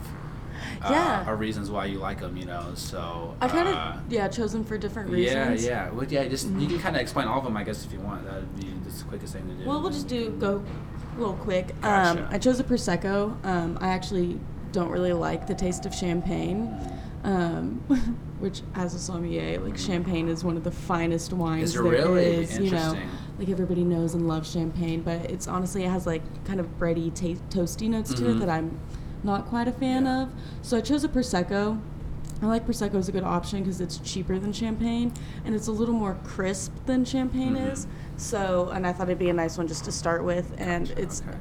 Uh, 0.84 0.90
Yeah. 0.90 1.30
or 1.30 1.36
reasons 1.36 1.70
why 1.70 1.86
you 1.86 2.00
like 2.00 2.20
them, 2.20 2.36
you 2.36 2.46
know. 2.46 2.72
So 2.74 3.36
I 3.40 3.48
kind 3.48 3.68
of 3.68 3.76
uh, 3.76 3.98
yeah 4.10 4.28
chose 4.28 4.54
them 4.54 4.64
for 4.64 4.76
different 4.78 5.10
reasons. 5.12 5.64
yeah. 5.64 5.86
Yeah. 5.88 5.92
Well, 5.92 6.06
yeah, 6.08 6.28
just 6.28 6.48
you 6.48 6.54
Mhm. 6.54 6.70
can 6.70 6.80
kind 6.80 6.96
of 6.96 7.02
explain 7.02 7.28
all 7.28 7.38
of 7.40 7.44
them, 7.44 7.56
I 7.56 7.64
guess, 7.64 7.86
if 7.86 7.94
you 7.94 8.00
want. 8.00 8.26
That'd 8.26 8.56
be 8.60 8.68
the 8.90 9.04
quickest 9.04 9.34
thing 9.34 9.48
to 9.48 9.54
do. 9.54 9.68
Well, 9.70 9.82
we'll 9.82 9.92
just 9.92 10.08
do 10.08 10.32
go 10.40 10.64
a 11.16 11.20
little 11.20 11.36
quick. 11.36 11.80
Gotcha. 11.82 12.22
Um, 12.24 12.28
I 12.32 12.40
chose 12.40 12.60
a 12.60 12.64
prosecco. 12.64 13.36
Um, 13.46 13.78
I 13.82 13.90
actually 13.90 14.40
don't 14.72 14.90
really 14.90 15.14
like 15.14 15.46
the 15.46 15.54
taste 15.56 15.86
of 15.86 15.94
champagne, 15.94 16.76
um, 17.24 17.76
which 18.40 18.62
as 18.74 18.96
a 18.96 19.00
sommelier, 19.00 19.60
like 19.60 19.78
champagne 19.78 20.28
is 20.28 20.44
one 20.44 20.58
of 20.58 20.64
the 20.64 20.72
finest 20.72 21.34
wines 21.34 21.66
Is 21.70 21.74
there 21.74 21.84
really? 21.84 22.26
is, 22.26 22.58
You 22.58 22.72
know. 22.72 22.98
Like 23.40 23.50
everybody 23.50 23.84
knows 23.84 24.14
and 24.14 24.28
loves 24.28 24.52
champagne, 24.52 25.02
but 25.02 25.30
it's 25.30 25.48
honestly 25.48 25.84
it 25.84 25.90
has 25.90 26.06
like 26.08 26.22
kind 26.46 26.60
of 26.60 26.80
bready, 26.80 27.14
ta- 27.14 27.40
toasty 27.50 27.90
notes 27.90 28.14
to 28.16 28.24
Mhm. 28.24 28.36
it 28.36 28.40
that 28.40 28.50
I'm 28.50 28.78
not 29.24 29.46
quite 29.48 29.68
a 29.68 29.72
fan 29.72 30.06
Yeah. 30.06 30.24
of. 30.24 30.30
So 30.62 30.78
I 30.78 30.82
chose 30.82 31.04
a 31.04 31.10
prosecco. 31.10 31.80
I 32.42 32.46
like 32.46 32.68
prosecco 32.68 32.96
as 32.96 33.10
a 33.10 33.12
good 33.12 33.24
option 33.24 33.60
because 33.64 33.82
it's 33.82 33.98
cheaper 33.98 34.38
than 34.38 34.54
champagne 34.54 35.12
and 35.46 35.56
it's 35.56 35.68
a 35.68 35.72
little 35.72 35.96
more 35.96 36.18
crisp 36.24 36.72
than 36.86 37.04
champagne 37.06 37.56
Mhm. 37.56 37.72
is. 37.74 37.88
So, 38.16 38.70
and 38.74 38.86
I 38.86 38.94
thought 38.94 39.08
it'd 39.10 39.20
be 39.20 39.30
a 39.30 39.34
nice 39.34 39.58
one 39.58 39.68
just 39.68 39.86
to 39.86 39.92
start 39.92 40.24
with, 40.24 40.52
and 40.58 40.88
Gotcha, 40.88 41.02
it's 41.02 41.22
okay. 41.28 41.38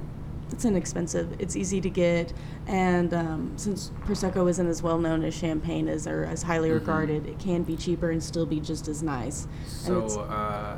it's 0.53 0.65
inexpensive. 0.65 1.35
It's 1.39 1.57
easy 1.57 1.81
to 1.81 1.91
get, 1.91 2.33
and 2.67 3.13
um, 3.13 3.53
since 3.57 3.91
prosecco 4.07 4.49
isn't 4.49 4.67
as 4.67 4.83
well 4.83 4.99
known 4.99 5.23
as 5.25 5.35
champagne 5.35 5.89
is 5.89 6.07
or 6.07 6.25
as 6.25 6.43
highly 6.45 6.69
Mhm. 6.71 6.75
regarded, 6.75 7.27
it 7.27 7.39
can 7.39 7.63
be 7.63 7.77
cheaper 7.77 8.11
and 8.11 8.23
still 8.23 8.47
be 8.47 8.61
just 8.61 8.89
as 8.89 9.03
nice. 9.03 9.49
So, 9.67 10.03
uh, 10.31 10.77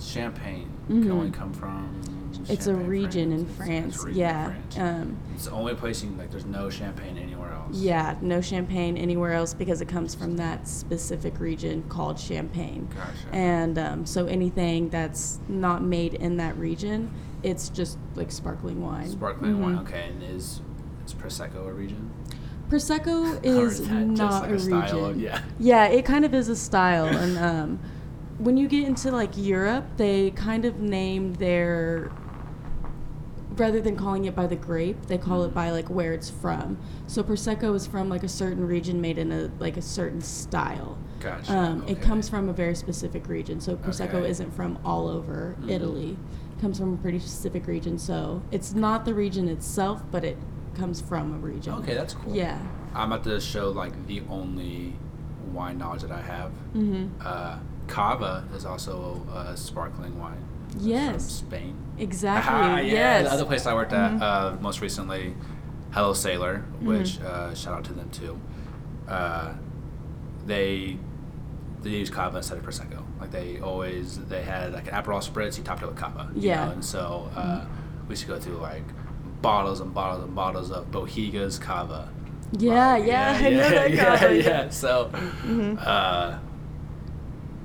champagne 0.00 0.68
Mhm. 0.88 1.02
can 1.02 1.10
only 1.12 1.30
come 1.30 1.52
from. 1.52 1.88
it's 2.48 2.66
a 2.66 2.74
region 2.74 3.32
in 3.32 3.40
It's- 3.40 3.50
it's 3.50 3.52
a 3.52 3.62
France. 3.64 4.04
in 4.04 4.14
Yeah. 4.14 4.44
France. 4.46 4.78
Um, 4.78 5.16
it's 5.34 5.44
the 5.46 5.50
only 5.52 5.74
place 5.74 6.02
you 6.02 6.08
can, 6.10 6.18
like. 6.18 6.30
There's 6.30 6.46
no 6.46 6.70
champagne 6.70 7.18
anywhere 7.18 7.52
else. 7.52 7.76
yeah, 7.76 8.14
no 8.22 8.40
champagne 8.40 8.96
anywhere 8.96 9.32
else 9.32 9.52
because 9.54 9.80
it 9.80 9.88
comes 9.88 10.14
from 10.14 10.36
that 10.36 10.66
specific 10.68 11.40
region 11.40 11.82
called 11.88 12.18
Champagne. 12.18 12.88
Gotcha. 12.94 13.34
And 13.36 13.78
um, 13.78 14.06
so 14.06 14.26
anything 14.26 14.88
that's 14.88 15.40
not 15.48 15.82
made 15.82 16.14
in 16.14 16.36
that 16.38 16.56
region, 16.56 17.10
it's 17.42 17.68
just 17.68 17.98
like 18.14 18.30
sparkling 18.30 18.80
wine. 18.82 19.08
Sparkling 19.08 19.60
wine. 19.60 19.76
Mhm. 19.76 19.80
Okay, 19.82 20.10
and 20.12 20.22
is 20.22 20.60
is 21.06 21.14
prosecco 21.14 21.66
a 21.68 21.72
region? 21.72 22.10
Prosecco 22.70 23.38
is 23.42 23.80
not 23.88 24.42
like 24.42 24.50
a 24.50 24.54
a 24.54 24.58
style 24.58 24.80
region. 24.82 25.04
of- 25.10 25.20
yeah. 25.20 25.40
Yeah, 25.58 25.86
it 25.86 26.04
kind 26.04 26.24
of 26.24 26.32
is 26.34 26.48
a 26.48 26.56
style, 26.56 27.06
and 27.06 27.38
um, 27.38 27.78
when 28.38 28.56
you 28.56 28.68
get 28.68 28.86
into 28.86 29.10
like 29.10 29.36
Europe, 29.36 29.84
they 29.96 30.30
kind 30.32 30.64
of 30.64 30.80
name 30.80 31.34
their 31.34 32.10
rather 33.56 33.80
than 33.80 33.96
calling 33.96 34.24
it 34.26 34.36
by 34.36 34.46
the 34.46 34.54
grape, 34.54 35.06
they 35.06 35.18
call 35.18 35.42
it 35.42 35.52
by 35.52 35.70
like 35.70 35.88
where 35.90 36.12
it's 36.12 36.30
from. 36.30 36.78
So 37.08 37.24
prosecco 37.24 37.74
is 37.74 37.86
from 37.88 38.08
like 38.08 38.22
a 38.22 38.28
certain 38.28 38.64
region 38.66 39.00
made 39.00 39.18
in 39.18 39.32
a 39.32 39.50
like 39.58 39.76
a 39.76 39.82
certain 39.82 40.20
style. 40.20 40.96
Gotcha. 41.18 41.52
Um, 41.52 41.84
It 41.88 42.00
comes 42.00 42.28
from 42.28 42.48
a 42.48 42.52
very 42.52 42.76
specific 42.76 43.26
region. 43.28 43.60
So 43.60 43.74
prosecco 43.76 44.14
Okay. 44.14 44.30
isn't 44.30 44.54
from 44.54 44.78
all 44.84 45.08
over 45.08 45.56
Mhm. 45.60 45.70
Italy. 45.70 46.16
It 46.56 46.60
comes 46.60 46.78
from 46.78 46.94
a 46.94 46.96
pretty 46.98 47.18
specific 47.18 47.66
region. 47.66 47.98
So 47.98 48.42
it's 48.52 48.72
not 48.74 49.04
the 49.04 49.14
region 49.14 49.48
itself, 49.48 50.04
but 50.12 50.22
it 50.22 50.38
comes 50.74 51.00
from 51.00 51.34
a 51.34 51.38
region. 51.38 51.74
Okay, 51.74 51.94
that's 51.94 52.14
cool. 52.14 52.32
Yeah. 52.32 52.58
I'm 52.94 53.10
about 53.10 53.24
to 53.24 53.40
show 53.40 53.70
like 53.70 54.06
the 54.06 54.22
only 54.30 54.94
wine 55.52 55.78
knowledge 55.78 56.02
that 56.02 56.12
I 56.12 56.20
have. 56.20 56.52
Mm-hmm. 56.76 57.06
Uh, 57.24 57.58
Cava 57.88 58.44
is 58.54 58.64
also 58.64 59.22
a 59.34 59.56
sparkling 59.56 60.18
wine. 60.18 60.44
from 60.70 60.80
Yes. 60.80 61.24
Spain. 61.24 61.74
Exactly. 61.98 62.52
Ah, 62.54 62.76
yeah. 62.78 62.92
yes. 62.92 63.24
The 63.26 63.32
other 63.32 63.44
place 63.46 63.66
I 63.66 63.72
worked 63.74 63.92
at 63.94 64.12
Mhm. 64.12 64.22
uh, 64.22 64.56
most 64.60 64.80
recently, 64.82 65.34
Hello 65.92 66.12
Sailor, 66.12 66.58
Mm-hmm. 66.58 66.86
which 66.86 67.20
uh, 67.22 67.54
shout 67.54 67.74
out 67.78 67.84
to 67.84 67.92
them 67.94 68.10
too. 68.10 68.38
Uh, 69.08 69.52
they 70.46 70.98
they 71.82 71.90
use 71.90 72.10
cava 72.10 72.36
instead 72.38 72.58
of 72.58 72.64
prosecco. 72.64 73.02
Like 73.20 73.30
they 73.30 73.60
always 73.60 74.18
they 74.28 74.42
had 74.42 74.72
like 74.74 74.88
an 74.88 74.94
Aperol 74.94 75.22
spritz, 75.26 75.56
you 75.56 75.64
topped 75.64 75.82
it 75.82 75.86
with 75.86 75.96
cava. 75.96 76.28
Yeah. 76.34 76.66
know? 76.66 76.72
And 76.72 76.84
so 76.84 77.30
uh, 77.34 77.64
we 78.06 78.12
used 78.12 78.22
to 78.22 78.28
go 78.28 78.38
through 78.38 78.58
like 78.58 78.82
bottles 79.40 79.80
and 79.80 79.94
bottles 79.94 80.24
and 80.24 80.34
bottles 80.34 80.70
of 80.70 80.90
Bohigas 80.90 81.60
cava. 81.60 82.08
Yeah, 82.58 82.96
yeah, 82.96 83.38
I 83.40 83.50
know 83.50 83.70
that 83.70 83.90
yeah, 83.92 84.20
Yeah, 84.30 84.30
yeah. 84.30 84.68
So. 84.70 85.10
Mhm. 85.46 85.78
Uh, 85.84 86.38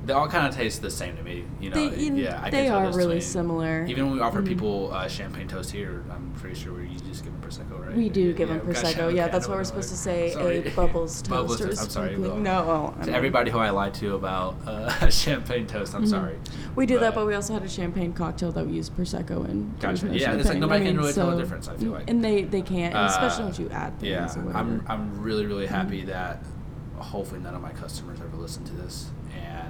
they 0.05 0.11
all 0.13 0.27
kind 0.27 0.45
of 0.45 0.53
taste 0.53 0.81
the 0.81 0.91
same 0.91 1.15
to 1.15 1.23
me, 1.23 1.45
you 1.61 1.69
know. 1.69 1.75
They, 1.89 1.95
yeah, 2.09 2.39
I 2.41 2.49
can 2.49 2.51
they 2.51 2.67
are 2.67 2.91
really 2.91 3.21
similar. 3.21 3.85
even 3.87 4.05
when 4.07 4.15
we 4.15 4.19
offer 4.19 4.41
Mhm. 4.41 4.47
people 4.47 4.91
uh, 4.93 5.07
champagne 5.07 5.47
toast 5.47 5.71
here, 5.71 6.03
I'm 6.11 6.31
pretty 6.37 6.55
sure 6.59 6.73
we 6.73 6.87
just 7.07 7.23
give 7.23 7.31
them 7.31 7.41
prosecco, 7.41 7.79
right? 7.87 7.95
We 7.95 8.09
do 8.09 8.21
Yeah, 8.21 8.31
give 8.33 8.49
them 8.49 8.61
yeah, 8.67 8.73
gotcha, 8.73 8.85
prosecco. 8.87 9.15
yeah, 9.15 9.27
that's 9.29 9.47
what 9.47 9.57
we're 9.57 9.63
supposed 9.63 9.89
to 9.91 9.95
say. 9.95 10.31
sorry. 10.33 10.57
A 10.67 10.69
bubbles 10.71 11.21
toast 11.21 11.29
Bubbles 11.29 11.57
toast, 11.59 11.81
I'm 11.83 11.89
sorry. 11.89 12.17
well, 12.17 12.35
No, 12.35 12.93
to 13.03 13.13
everybody 13.13 13.49
who 13.49 13.59
I 13.59 13.69
lied 13.69 13.93
to 13.95 14.15
about 14.15 14.55
uh, 14.67 15.09
champagne 15.23 15.67
toast, 15.67 15.93
I'm 15.95 16.03
Mhm. 16.03 16.09
sorry. 16.09 16.35
We 16.75 16.85
do 16.85 16.99
that, 16.99 17.15
but 17.15 17.25
we 17.25 17.33
also 17.35 17.53
had 17.53 17.63
a 17.63 17.69
champagne 17.69 18.11
cocktail 18.11 18.51
that 18.51 18.65
we 18.67 18.73
used 18.73 18.95
prosecco 18.97 19.47
in. 19.47 19.73
Gotcha. 19.79 20.07
Yeah, 20.09 20.33
it's 20.33 20.49
like 20.49 20.57
nobody 20.57 20.83
I 20.83 20.87
can 20.87 20.95
mean, 20.95 21.01
really 21.01 21.13
tell 21.13 21.27
the 21.27 21.37
so- 21.37 21.39
difference, 21.39 21.69
I 21.69 21.77
feel 21.77 21.91
like. 21.91 22.09
and 22.09 22.21
they 22.23 22.43
they 22.43 22.61
can't, 22.61 22.93
and 22.93 23.05
especially 23.09 23.43
Uh, 23.43 23.47
once 23.47 23.59
you 23.59 23.69
add 23.69 23.97
things 23.99 24.35
Yeah. 24.35 24.51
I'm 24.53 24.83
I'm 24.87 25.21
really 25.21 25.45
really 25.45 25.67
happy 25.67 26.01
Mhm. 26.03 26.07
that 26.07 26.43
hopefully 26.97 27.39
none 27.41 27.55
of 27.55 27.61
my 27.61 27.71
customers 27.71 28.19
ever 28.19 28.35
listen 28.41 28.63
to 28.65 28.73
this, 28.73 29.09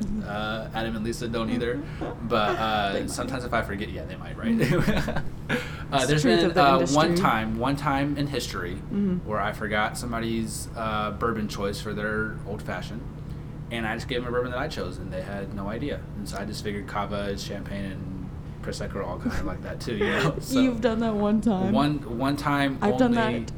Mhm. 0.01 0.27
uh, 0.27 0.67
Adam 0.73 0.95
and 0.95 1.05
Lisa 1.05 1.27
don't 1.27 1.49
either. 1.49 1.81
But 2.27 2.57
uh, 2.59 3.07
sometimes 3.07 3.43
if 3.45 3.53
I 3.53 3.61
forget, 3.61 3.89
yeah, 3.89 4.05
they 4.05 4.15
might, 4.15 4.37
right? 4.37 4.57
Mhm. 4.57 5.23
uh, 5.91 6.05
there's 6.05 6.23
been 6.23 6.53
the 6.53 6.63
uh, 6.63 6.85
one 6.87 7.15
time, 7.15 7.57
one 7.59 7.75
time 7.75 8.17
in 8.17 8.27
history 8.27 8.77
Mhm. 8.93 9.23
where 9.25 9.39
I 9.39 9.51
forgot 9.53 9.97
somebody's 9.97 10.67
uh, 10.75 11.11
bourbon 11.11 11.47
choice 11.47 11.79
for 11.81 11.93
their 11.93 12.35
old 12.47 12.61
fashioned. 12.61 13.01
And 13.71 13.87
I 13.87 13.95
just 13.95 14.07
gave 14.07 14.19
them 14.23 14.27
a 14.27 14.31
bourbon 14.31 14.51
that 14.51 14.59
I 14.59 14.67
chose, 14.67 14.97
and 14.99 15.11
they 15.11 15.21
had 15.23 15.53
no 15.55 15.67
idea. 15.67 15.99
And 16.17 16.29
so 16.29 16.37
I 16.37 16.45
just 16.45 16.63
figured 16.63 16.85
cava, 16.87 17.29
is 17.31 17.43
champagne, 17.43 17.85
and 17.85 18.29
prosecco 18.61 18.95
are 18.97 19.03
all 19.03 19.17
kind 19.17 19.33
of 19.33 19.45
like 19.45 19.63
that 19.63 19.79
too, 19.81 19.95
you 19.95 20.05
know. 20.05 20.35
So 20.39 20.59
You've 20.61 20.79
done 20.79 20.99
that 20.99 21.15
one 21.15 21.41
time. 21.41 21.71
one 21.73 22.17
one 22.19 22.35
time. 22.37 22.77
I've 22.81 22.97
done 22.97 23.13
that 23.13 23.51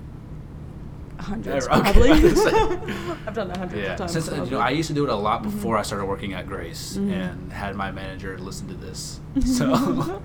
hundreds 1.19 1.67
Okay, 1.67 1.81
probably. 1.81 2.11
I 2.11 2.19
was 2.19 2.33
gonna 2.43 2.51
say. 2.51 2.93
I've 3.27 3.33
done 3.33 3.47
that 3.49 3.57
hundreds 3.57 3.81
Yeah, 3.81 3.91
of 3.93 3.97
times. 3.99 4.11
since 4.13 4.29
uh, 4.29 4.43
you 4.43 4.51
know. 4.51 4.59
I 4.59 4.69
used 4.71 4.87
to 4.87 4.93
do 4.93 5.03
it 5.03 5.09
a 5.09 5.15
lot 5.15 5.41
Mhm. 5.41 5.43
before 5.45 5.77
I 5.77 5.81
started 5.81 6.05
working 6.05 6.33
at 6.33 6.47
Grace, 6.47 6.97
Mhm. 6.97 7.11
and 7.11 7.51
had 7.53 7.75
my 7.75 7.91
manager 7.91 8.37
listen 8.37 8.67
to 8.67 8.75
this. 8.75 9.19
So 9.45 9.73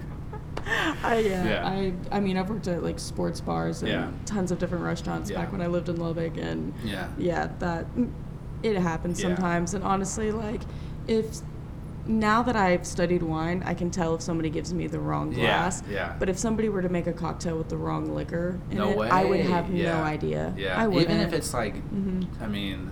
I, 1.03 1.19
yeah, 1.19 1.45
Yeah. 1.45 1.67
I 1.69 1.93
I 2.13 2.21
mean 2.21 2.37
I've 2.37 2.49
worked 2.51 2.69
at 2.69 2.83
like 2.83 2.99
sports 2.99 3.41
bars 3.41 3.83
and 3.83 3.91
Yeah. 3.91 4.09
tons 4.27 4.51
of 4.53 4.59
different 4.59 4.85
restaurants 4.85 5.31
Yeah. 5.31 5.39
back 5.41 5.53
when 5.53 5.61
I 5.63 5.67
lived 5.67 5.89
in 5.89 5.97
Lubbock 5.97 6.37
and 6.37 6.73
yeah, 6.85 7.09
yeah 7.19 7.49
that 7.61 7.87
it 8.63 8.77
happens 8.77 9.21
Yeah. 9.21 9.29
sometimes 9.29 9.75
and 9.75 9.83
honestly 9.83 10.33
like 10.33 10.61
if 11.09 11.27
now 12.19 12.43
that 12.43 12.57
I've 12.57 12.87
studied 12.87 13.23
wine 13.23 13.63
I 13.65 13.75
can 13.75 13.91
tell 13.91 14.15
if 14.15 14.23
somebody 14.23 14.51
gives 14.51 14.75
me 14.75 14.87
the 14.87 14.99
wrong 14.99 15.31
glass 15.31 15.83
yeah. 15.87 15.95
yeah. 15.95 16.17
but 16.19 16.29
if 16.29 16.39
somebody 16.39 16.69
were 16.69 16.83
to 16.83 16.89
make 16.89 17.07
a 17.07 17.13
cocktail 17.13 17.57
with 17.57 17.69
the 17.69 17.77
wrong 17.77 18.15
liquor 18.15 18.61
in 18.71 18.79
no 18.79 18.91
it 18.91 18.97
way. 18.97 19.09
I 19.09 19.25
would 19.25 19.41
have 19.41 19.73
yeah. 19.73 19.97
no 19.97 20.03
idea 20.03 20.55
Yeah, 20.57 20.81
I 20.81 20.87
wouldn't 20.87 21.11
even 21.11 21.21
if 21.21 21.33
it's 21.33 21.55
like, 21.55 21.77
mm-hmm. 21.77 22.43
I 22.43 22.47
mean, 22.47 22.91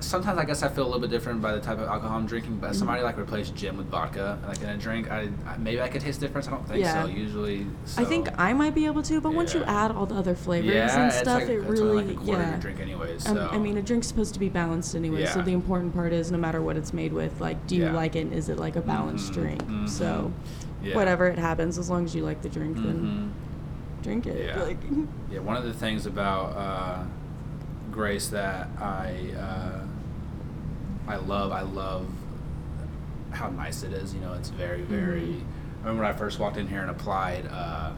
sometimes 0.00 0.38
I 0.38 0.44
guess 0.44 0.62
I 0.62 0.68
feel 0.68 0.84
a 0.84 0.86
little 0.86 1.00
bit 1.00 1.10
different 1.10 1.40
by 1.42 1.52
the 1.52 1.60
type 1.60 1.78
of 1.78 1.88
alcohol 1.88 2.18
I'm 2.18 2.26
drinking. 2.26 2.56
But 2.56 2.70
Mhm. 2.70 2.74
somebody 2.74 3.02
like 3.02 3.16
replaced 3.18 3.54
gin 3.54 3.76
with 3.76 3.86
vodka, 3.88 4.38
like 4.46 4.60
in 4.62 4.68
a 4.68 4.76
drink, 4.76 5.10
I, 5.10 5.28
I 5.46 5.56
maybe 5.58 5.80
I 5.80 5.88
could 5.88 6.00
taste 6.00 6.20
the 6.20 6.26
difference. 6.26 6.48
I 6.48 6.50
don't 6.52 6.66
think 6.66 6.80
Yeah. 6.80 7.02
so. 7.02 7.08
Usually, 7.08 7.66
I 7.96 8.04
think 8.04 8.28
I 8.38 8.52
might 8.52 8.74
be 8.74 8.86
able 8.86 9.02
to 9.02 9.20
but 9.20 9.32
once 9.34 9.54
you 9.54 9.62
add 9.64 9.90
all 9.92 10.06
the 10.06 10.14
other 10.14 10.34
flavors 10.34 10.74
yeah, 10.74 11.02
and 11.02 11.12
stuff 11.12 11.42
like, 11.42 11.48
it 11.50 11.60
really 11.60 12.04
like 12.06 12.16
a 12.20 12.24
yeah 12.24 12.56
drink 12.56 12.80
anyways. 12.80 13.28
Um, 13.28 13.38
I 13.50 13.58
mean, 13.58 13.76
a 13.76 13.82
drink's 13.82 14.06
supposed 14.08 14.34
to 14.34 14.40
be 14.40 14.48
balanced 14.48 14.94
anyway. 14.94 15.26
So 15.26 15.40
the 15.42 15.52
important 15.52 15.94
part 15.94 16.12
is, 16.12 16.30
no 16.32 16.38
matter 16.38 16.60
what 16.62 16.76
it's 16.76 16.92
made 16.92 17.12
with, 17.12 17.40
like, 17.40 17.66
do 17.66 17.76
you 17.76 17.84
Yeah. 17.84 17.92
like 17.92 18.16
it? 18.16 18.20
and 18.20 18.32
Is 18.32 18.48
it 18.48 18.58
like 18.58 18.76
a 18.76 18.80
balanced 18.80 19.32
Mhm, 19.32 19.34
drink? 19.34 19.62
mhm. 19.66 19.88
So, 19.88 20.32
Yeah. 20.82 20.94
whatever 20.94 21.26
it 21.26 21.38
happens, 21.38 21.78
as 21.78 21.90
long 21.90 22.04
as 22.04 22.14
you 22.14 22.24
like 22.24 22.40
the 22.42 22.48
drink, 22.48 22.76
then 22.76 23.32
Mhm. 23.32 24.02
drink 24.02 24.26
it. 24.26 24.46
Yeah. 24.46 24.62
Like, 24.62 24.78
Yeah, 25.30 25.40
one 25.40 25.56
of 25.56 25.64
the 25.64 25.72
things 25.72 26.06
about 26.06 26.56
uh, 26.56 27.02
Grace 27.92 28.28
that 28.28 28.68
I 28.80 29.14
uh, 29.38 29.80
I 31.10 31.16
love, 31.16 31.52
I 31.52 31.62
love 31.62 32.06
how 33.32 33.48
nice 33.50 33.82
it 33.82 33.92
is. 33.92 34.14
You 34.14 34.20
know, 34.20 34.32
it's 34.34 34.50
very, 34.50 34.82
very. 34.82 35.20
Mhm. 35.20 35.42
I 35.82 35.88
remember 35.88 36.02
when 36.02 36.12
I 36.14 36.16
first 36.16 36.38
walked 36.38 36.56
in 36.56 36.66
here 36.68 36.80
and 36.80 36.90
applied. 36.90 37.46
Uh, 37.50 37.92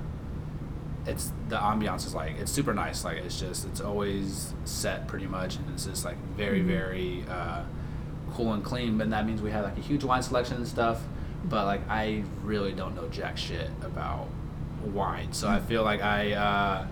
it's 1.04 1.32
the 1.48 1.56
ambiance 1.56 2.06
is 2.06 2.14
like 2.14 2.38
it's 2.38 2.52
super 2.52 2.72
nice. 2.72 3.04
Like 3.04 3.18
it's 3.18 3.38
just 3.40 3.66
it's 3.66 3.80
always 3.80 4.54
set 4.64 5.08
pretty 5.08 5.26
much, 5.26 5.56
and 5.56 5.64
it's 5.74 5.84
just 5.86 6.04
like 6.04 6.16
very, 6.36 6.60
Mhm. 6.62 6.66
very 6.66 7.24
uh, 7.28 7.62
cool 8.34 8.52
and 8.52 8.62
clean. 8.64 8.98
But 8.98 9.10
that 9.10 9.26
means 9.26 9.42
we 9.42 9.50
have 9.50 9.64
like 9.64 9.76
a 9.76 9.80
huge 9.80 10.04
wine 10.04 10.22
selection 10.22 10.56
and 10.58 10.66
stuff. 10.68 11.00
But 11.44 11.66
like 11.66 11.80
I 11.88 12.22
really 12.44 12.72
don't 12.72 12.94
know 12.94 13.08
jack 13.08 13.36
shit 13.36 13.68
about 13.82 14.28
wine, 14.84 15.32
so 15.32 15.48
I 15.48 15.60
feel 15.60 15.82
like 15.82 16.02
I. 16.02 16.32
Uh, 16.32 16.86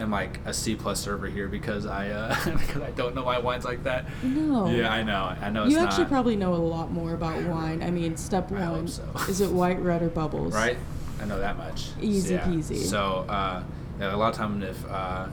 am 0.00 0.10
like 0.10 0.40
a 0.46 0.52
C 0.54 0.74
plus 0.74 1.00
server 1.00 1.26
here 1.28 1.48
because 1.48 1.86
I 1.86 2.08
uh, 2.10 2.34
because 2.58 2.82
I 2.82 2.90
don't 2.92 3.14
know 3.14 3.24
why 3.24 3.38
wine's 3.38 3.64
like 3.64 3.84
that. 3.84 4.06
No. 4.22 4.68
Yeah, 4.68 4.92
I 4.92 5.02
know. 5.02 5.36
I 5.40 5.50
know. 5.50 5.64
It's 5.64 5.72
you 5.72 5.78
actually 5.78 6.04
not, 6.04 6.10
probably 6.10 6.36
know 6.36 6.54
a 6.54 6.56
lot 6.56 6.90
more 6.90 7.14
about 7.14 7.42
wine. 7.44 7.82
I 7.82 7.90
mean, 7.90 8.16
step 8.16 8.50
I 8.52 8.70
one 8.70 8.88
so. 8.88 9.02
is 9.28 9.40
it 9.40 9.50
white, 9.50 9.80
red, 9.80 10.02
or 10.02 10.08
bubbles? 10.08 10.54
right. 10.54 10.78
I 11.20 11.26
know 11.26 11.38
that 11.38 11.58
much. 11.58 11.88
Easy 12.00 12.34
Yeah. 12.34 12.46
peasy. 12.46 12.78
So 12.78 13.26
uh, 13.28 13.62
yeah, 13.98 14.14
a 14.14 14.16
lot 14.16 14.30
of 14.30 14.36
time 14.36 14.62
if 14.62 14.90
uh, 14.90 15.26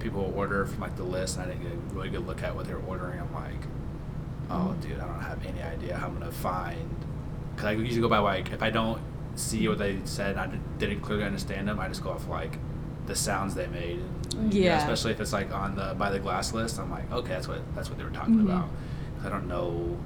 people 0.00 0.32
order 0.34 0.64
from 0.64 0.80
like 0.80 0.96
the 0.96 1.02
list 1.04 1.36
and 1.36 1.44
I 1.44 1.48
didn't 1.54 1.62
get 1.64 1.72
a 1.72 1.94
really 1.94 2.08
good 2.08 2.26
look 2.26 2.42
at 2.42 2.54
what 2.56 2.66
they're 2.66 2.80
ordering, 2.88 3.20
I'm 3.20 3.34
like, 3.34 3.60
oh 4.50 4.74
Mhm. 4.74 4.80
dude, 4.80 4.98
I 5.00 5.06
don't 5.06 5.20
have 5.20 5.44
any 5.44 5.62
idea 5.62 5.96
how 5.96 6.06
I'm 6.06 6.14
gonna 6.18 6.32
find. 6.32 6.94
Cause 7.56 7.66
I 7.66 7.72
usually 7.72 8.00
go 8.00 8.08
by 8.08 8.18
like 8.18 8.52
if 8.52 8.62
I 8.62 8.70
don't 8.70 9.00
see 9.34 9.68
what 9.68 9.78
they 9.78 9.98
said 10.04 10.36
and 10.36 10.40
I 10.40 10.58
didn't 10.78 11.00
clearly 11.00 11.24
understand 11.24 11.68
them, 11.68 11.78
I 11.78 11.88
just 11.88 12.02
go 12.02 12.10
off 12.10 12.26
like 12.28 12.56
the 13.08 13.16
sounds 13.16 13.54
they 13.54 13.66
made. 13.66 14.00
And, 14.36 14.54
you 14.54 14.60
know, 14.60 14.66
Yeah. 14.66 14.78
especially 14.78 15.10
if 15.12 15.20
it's 15.20 15.32
like 15.32 15.52
on 15.52 15.74
the 15.74 15.94
by 15.98 16.10
the 16.10 16.18
glass 16.20 16.52
list, 16.52 16.78
I'm 16.78 16.90
like, 16.90 17.10
okay, 17.12 17.30
that's 17.30 17.48
what 17.48 17.60
that's 17.74 17.88
what 17.88 17.98
they 17.98 18.04
were 18.04 18.10
talking 18.10 18.36
Mhm. 18.36 18.44
about. 18.44 18.68
I 19.24 19.28
don't 19.28 19.48
know. 19.48 19.96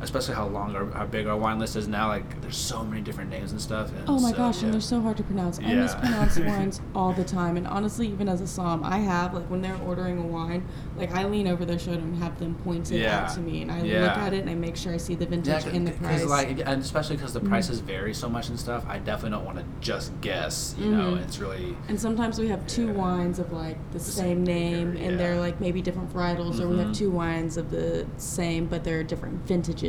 Especially 0.00 0.34
how 0.34 0.46
long 0.46 0.74
or 0.76 0.90
how 0.90 1.06
big 1.06 1.26
our 1.26 1.36
wine 1.36 1.58
list 1.58 1.76
is 1.76 1.88
now. 1.88 2.08
Like, 2.08 2.40
there's 2.42 2.56
so 2.56 2.84
many 2.84 3.00
different 3.00 3.30
names 3.30 3.52
and 3.52 3.60
stuff. 3.60 3.90
And 3.90 4.04
Oh 4.08 4.18
my 4.20 4.30
so, 4.32 4.36
gosh, 4.36 4.58
yeah. 4.58 4.64
and 4.66 4.74
they're 4.74 4.80
so 4.80 5.00
hard 5.00 5.16
to 5.16 5.22
pronounce. 5.22 5.58
I 5.60 5.74
mispronounce 5.74 6.38
wines 6.40 6.80
all 6.94 7.12
the 7.12 7.24
time, 7.24 7.56
and 7.56 7.66
honestly, 7.66 8.08
even 8.08 8.28
as 8.28 8.40
a 8.40 8.46
som, 8.46 8.82
I 8.84 8.98
have 8.98 9.32
like 9.34 9.44
when 9.50 9.62
they're 9.62 9.78
ordering 9.86 10.18
a 10.18 10.22
wine, 10.26 10.66
like 10.96 11.12
I 11.14 11.24
lean 11.24 11.46
over 11.48 11.64
their 11.64 11.78
shoulder 11.78 12.00
and 12.00 12.16
have 12.22 12.38
them 12.38 12.54
point 12.56 12.90
it 12.92 13.00
Yeah. 13.00 13.20
out 13.24 13.34
to 13.34 13.40
me, 13.40 13.62
and 13.62 13.70
I 13.72 13.80
look 13.82 14.16
at 14.18 14.32
it 14.34 14.40
and 14.40 14.50
I 14.50 14.54
make 14.54 14.76
sure 14.76 14.92
I 14.92 14.96
see 14.98 15.14
the 15.14 15.26
vintage 15.26 15.64
Yeah, 15.64 15.70
and 15.72 15.86
the 15.86 15.92
price. 15.92 16.24
like, 16.26 16.48
and 16.66 16.82
especially 16.82 17.16
because 17.16 17.32
the 17.32 17.40
Mhm. 17.40 17.48
prices 17.48 17.80
vary 17.80 18.12
so 18.14 18.28
much 18.28 18.48
and 18.48 18.58
stuff. 18.58 18.84
I 18.88 18.98
definitely 18.98 19.30
don't 19.38 19.44
want 19.46 19.58
to 19.58 19.64
just 19.80 20.12
guess. 20.20 20.74
You 20.78 20.90
know, 20.90 21.12
Mhm. 21.14 21.22
it's 21.22 21.38
really 21.38 21.76
and 21.88 21.98
sometimes 21.98 22.38
we 22.38 22.48
have 22.48 22.66
two 22.66 22.86
Yeah. 22.86 22.92
wines 22.92 23.38
of 23.38 23.52
like 23.52 23.76
the, 23.92 23.98
The 23.98 24.04
same, 24.04 24.24
same 24.24 24.44
name, 24.44 24.94
maker, 24.94 25.04
and 25.08 25.20
they're 25.20 25.38
like 25.40 25.60
maybe 25.60 25.80
different 25.80 26.12
varietals, 26.12 26.60
or 26.60 26.68
we 26.68 26.78
have 26.78 26.88
Mhm. 26.88 26.94
two 26.94 27.10
wines 27.10 27.56
of 27.56 27.70
the 27.70 28.06
same, 28.16 28.66
but 28.66 28.84
they're 28.84 29.02
different 29.04 29.46
vintages, 29.46 29.83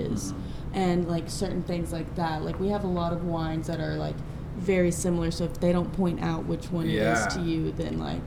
And 0.73 1.07
like 1.07 1.29
certain 1.29 1.63
things 1.63 1.91
like 1.93 2.13
that. 2.15 2.43
Like 2.43 2.59
we 2.59 2.67
have 2.69 2.83
a 2.83 2.87
lot 2.87 3.13
of 3.13 3.23
wines 3.25 3.67
that 3.67 3.79
are 3.79 3.95
like 3.95 4.15
very 4.57 4.91
similar, 4.91 5.31
so 5.31 5.45
if 5.45 5.59
they 5.59 5.71
don't 5.71 5.91
point 5.93 6.21
out 6.21 6.45
which 6.45 6.71
one 6.71 6.87
it 6.87 6.93
Yeah. 6.95 7.27
is 7.27 7.33
to 7.35 7.41
you, 7.41 7.71
then 7.71 7.97
like 7.99 8.21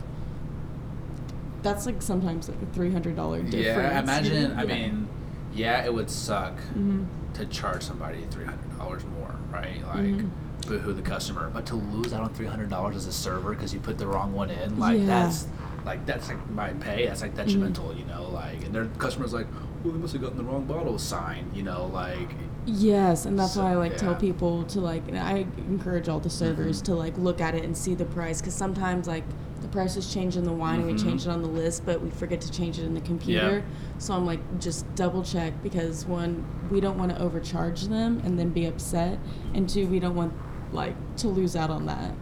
that's 1.62 1.87
like 1.87 2.00
sometimes 2.00 2.48
like 2.48 2.60
a 2.62 2.66
three 2.75 2.90
hundred 2.92 3.16
dollar 3.16 3.42
difference. 3.42 3.64
yeah. 3.66 4.00
Imagine, 4.00 4.58
I 4.58 4.64
mean, 4.64 5.08
yeah, 5.54 5.84
it 5.84 5.92
would 5.92 6.08
suck 6.10 6.54
Mhm. 6.76 7.06
to 7.34 7.44
charge 7.46 7.82
somebody 7.82 8.25
three 8.30 8.44
hundred 8.44 8.78
dollars 8.78 9.02
more, 9.18 9.34
right? 9.52 9.82
Like, 9.87 10.04
Mhm. 10.04 10.28
boohoo 10.66 10.92
the 10.92 11.02
customer, 11.02 11.50
but 11.52 11.66
to 11.66 11.75
lose 11.76 12.12
out 12.12 12.22
on 12.22 12.30
three 12.30 12.46
hundred 12.46 12.70
dollars 12.70 12.96
as 12.96 13.06
a 13.06 13.12
server 13.12 13.50
because 13.50 13.75
you 13.75 13.80
put 13.80 13.98
the 13.98 14.06
wrong 14.06 14.32
one 14.32 14.50
in, 14.50 14.78
like 14.78 14.98
Yeah. 15.00 15.06
that's 15.06 15.46
like 15.88 16.04
that's 16.07 16.28
like 16.28 16.50
my 16.50 16.71
pay. 16.75 17.07
That's 17.07 17.23
like 17.23 17.35
detrimental, 17.35 17.87
Mm-hmm. 17.88 17.99
you 18.00 18.04
know. 18.04 18.28
Like, 18.28 18.62
and 18.64 18.75
their 18.75 18.85
customers 18.99 19.33
like, 19.33 19.47
well, 19.83 19.92
they 19.95 19.99
must 19.99 20.12
have 20.12 20.23
gotten 20.23 20.37
the 20.37 20.45
wrong 20.45 20.64
bottle 20.66 20.99
sign, 20.99 21.50
you 21.54 21.62
know. 21.62 21.87
Like, 21.92 22.28
Yes, 22.66 23.25
and 23.25 23.38
that's 23.38 23.54
So, 23.54 23.64
why 23.64 23.73
I 23.73 23.76
like 23.76 23.97
tell 23.97 24.14
people 24.14 24.64
to 24.64 24.80
like. 24.80 25.09
And 25.09 25.18
I 25.18 25.47
encourage 25.68 26.09
all 26.09 26.21
the 26.21 26.28
servers 26.30 26.80
Mhm. 26.83 26.85
to 26.87 26.95
like 26.95 27.16
look 27.16 27.40
at 27.40 27.54
it 27.54 27.64
and 27.64 27.75
see 27.76 27.95
the 27.95 28.04
price 28.04 28.40
because 28.42 28.52
sometimes 28.54 29.09
like 29.09 29.25
the 29.62 29.68
prices 29.68 30.12
change 30.12 30.37
in 30.37 30.45
the 30.45 30.52
wine 30.52 30.80
and 30.80 30.87
we 30.87 30.92
Mhm. 30.92 31.02
change 31.02 31.26
it 31.26 31.30
on 31.30 31.40
the 31.42 31.49
list, 31.49 31.85
but 31.87 32.00
we 32.02 32.11
forget 32.11 32.40
to 32.42 32.52
change 32.52 32.78
it 32.78 32.85
in 32.85 32.92
the 32.95 33.00
computer. 33.00 33.57
Yeah. 33.57 33.97
So 33.99 34.12
I'm 34.14 34.26
like, 34.26 34.40
just 34.61 34.85
double 34.95 35.23
check 35.23 35.54
because 35.62 36.04
one, 36.07 36.45
we 36.71 36.80
don't 36.80 36.99
want 36.99 37.11
to 37.16 37.21
overcharge 37.21 37.88
them 37.88 38.21
and 38.25 38.38
then 38.38 38.50
be 38.50 38.66
upset, 38.66 39.18
and 39.54 39.66
two, 39.68 39.87
we 39.87 39.99
don't 39.99 40.14
want 40.14 40.33
like 40.71 40.95
to 41.16 41.28
lose 41.28 41.57
out 41.57 41.71
on 41.71 41.87
that 41.87 42.12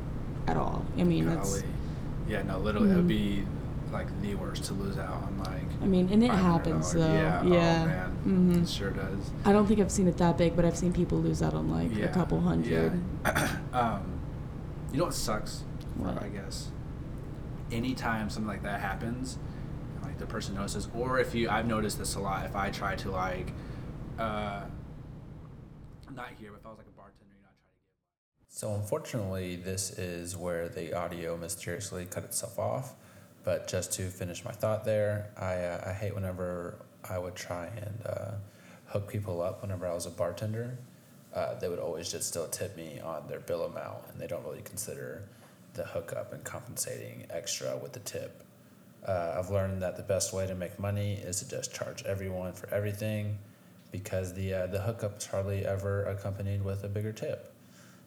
at 0.46 0.56
all. 0.56 0.85
I 0.96 1.02
mean, 1.02 1.26
that's. 1.26 1.54
Golly. 1.61 1.73
Yeah, 2.28 2.42
no, 2.42 2.58
literally, 2.58 2.90
it 2.90 2.94
would 2.96 3.04
Mhm. 3.04 3.08
be 3.08 3.44
like 3.96 4.20
the 4.20 4.34
worst 4.34 4.64
to 4.64 4.74
lose 4.74 4.98
out 4.98 5.22
on 5.22 5.38
like. 5.38 5.82
I 5.82 5.86
mean, 5.86 6.08
and 6.12 6.22
it 6.22 6.30
happens 6.30 6.92
though. 6.92 7.00
Yeah. 7.00 7.42
Yeah. 7.44 7.82
Oh 7.82 7.86
man. 7.86 8.52
Mhm. 8.52 8.62
It 8.62 8.68
sure 8.68 8.90
does. 8.90 9.30
I 9.44 9.52
don't 9.52 9.66
think 9.66 9.80
I've 9.80 9.90
seen 9.90 10.06
it 10.06 10.18
that 10.18 10.36
big, 10.36 10.54
but 10.54 10.64
I've 10.64 10.76
seen 10.76 10.92
people 10.92 11.18
lose 11.18 11.42
out 11.42 11.54
on 11.54 11.70
like 11.70 11.96
yeah. 11.96 12.04
a 12.04 12.12
couple 12.12 12.40
hundred. 12.40 13.00
Yeah. 13.24 13.58
um, 13.72 14.20
you 14.92 14.98
know 14.98 15.04
what 15.04 15.14
sucks? 15.14 15.64
What? 15.96 16.22
I 16.22 16.28
guess. 16.28 16.68
Anytime 17.72 18.28
something 18.30 18.48
like 18.48 18.62
that 18.62 18.80
happens, 18.80 19.38
and, 19.96 20.04
like 20.04 20.18
the 20.18 20.26
person 20.26 20.54
notices, 20.54 20.88
or 20.94 21.18
if 21.18 21.34
you, 21.34 21.48
I've 21.48 21.66
noticed 21.66 21.98
this 21.98 22.14
a 22.14 22.20
lot. 22.20 22.44
If 22.44 22.54
I 22.54 22.70
try 22.70 22.94
to 22.96 23.10
like, 23.10 23.52
uh, 24.18 24.62
not 26.14 26.28
here, 26.38 26.50
but 26.52 26.60
if 26.60 26.66
I 26.66 26.68
was 26.68 26.78
like 26.78 26.86
a 26.86 26.96
bartender, 26.96 27.34
you 27.34 27.42
know, 27.42 27.48
I 27.48 27.56
try 27.58 27.72
to 27.72 27.80
give. 27.80 28.56
So 28.56 28.74
unfortunately, 28.74 29.56
this 29.56 29.90
is 29.90 30.36
where 30.36 30.68
the 30.68 30.92
audio 30.92 31.36
mysteriously 31.36 32.04
cut 32.04 32.24
itself 32.24 32.58
off. 32.58 32.94
But 33.46 33.68
just 33.68 33.92
to 33.92 34.08
finish 34.08 34.44
my 34.44 34.50
thought 34.50 34.84
there, 34.84 35.30
I, 35.38 35.54
uh, 35.54 35.90
I 35.90 35.92
hate 35.92 36.16
whenever 36.16 36.84
I 37.08 37.16
would 37.16 37.36
try 37.36 37.66
and 37.66 38.04
uh, 38.04 38.32
hook 38.86 39.08
people 39.08 39.40
up 39.40 39.62
whenever 39.62 39.86
I 39.86 39.94
was 39.94 40.04
a 40.04 40.10
bartender. 40.10 40.76
Uh, 41.32 41.54
they 41.60 41.68
would 41.68 41.78
always 41.78 42.10
just 42.10 42.28
still 42.28 42.48
tip 42.48 42.76
me 42.76 42.98
on 42.98 43.28
their 43.28 43.38
bill 43.38 43.62
amount, 43.62 43.98
and 44.10 44.20
they 44.20 44.26
don't 44.26 44.44
really 44.44 44.62
consider 44.62 45.22
the 45.74 45.84
hookup 45.84 46.32
and 46.32 46.42
compensating 46.42 47.24
extra 47.30 47.76
with 47.76 47.92
the 47.92 48.00
tip. 48.00 48.42
Uh, 49.06 49.36
I've 49.38 49.50
learned 49.50 49.80
that 49.80 49.96
the 49.96 50.02
best 50.02 50.32
way 50.32 50.48
to 50.48 50.56
make 50.56 50.80
money 50.80 51.12
is 51.14 51.38
to 51.38 51.48
just 51.48 51.72
charge 51.72 52.02
everyone 52.02 52.52
for 52.52 52.68
everything, 52.74 53.38
because 53.92 54.34
the 54.34 54.54
uh, 54.54 54.66
the 54.66 54.80
hookup 54.80 55.18
is 55.18 55.26
hardly 55.26 55.64
ever 55.64 56.04
accompanied 56.06 56.64
with 56.64 56.82
a 56.82 56.88
bigger 56.88 57.12
tip. 57.12 57.52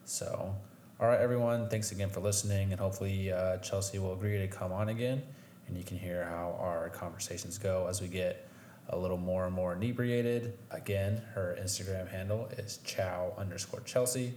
So, 0.04 0.54
all 1.00 1.08
right, 1.08 1.20
everyone, 1.20 1.66
thanks 1.70 1.92
again 1.92 2.10
for 2.10 2.20
listening, 2.20 2.72
and 2.72 2.80
hopefully 2.80 3.32
uh, 3.32 3.56
Chelsea 3.58 3.98
will 3.98 4.12
agree 4.12 4.36
to 4.36 4.46
come 4.46 4.70
on 4.70 4.90
again, 4.90 5.22
and 5.66 5.74
you 5.74 5.82
can 5.82 5.96
hear 5.96 6.24
how 6.24 6.58
our 6.60 6.90
conversations 6.90 7.56
go 7.56 7.86
as 7.88 8.02
we 8.02 8.06
get 8.06 8.46
a 8.90 8.98
little 8.98 9.16
more 9.16 9.46
and 9.46 9.54
more 9.54 9.72
inebriated. 9.72 10.58
Again, 10.70 11.22
her 11.34 11.56
Instagram 11.58 12.06
handle 12.10 12.50
is 12.58 12.80
chow 12.84 13.32
underscore 13.38 13.80
Chelsea, 13.80 14.34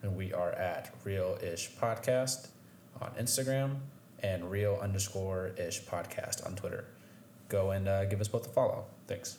and 0.00 0.16
we 0.16 0.32
are 0.32 0.52
at 0.52 0.94
Real 1.04 1.36
Ish 1.42 1.72
Podcast 1.72 2.48
on 3.02 3.10
Instagram 3.20 3.76
and 4.22 4.50
Real 4.50 4.78
underscore 4.80 5.48
Ish 5.58 5.82
Podcast 5.82 6.46
on 6.46 6.56
Twitter. 6.56 6.86
Go 7.50 7.72
and 7.72 7.86
uh, 7.86 8.06
give 8.06 8.22
us 8.22 8.28
both 8.28 8.46
a 8.46 8.50
follow. 8.50 8.86
Thanks. 9.06 9.36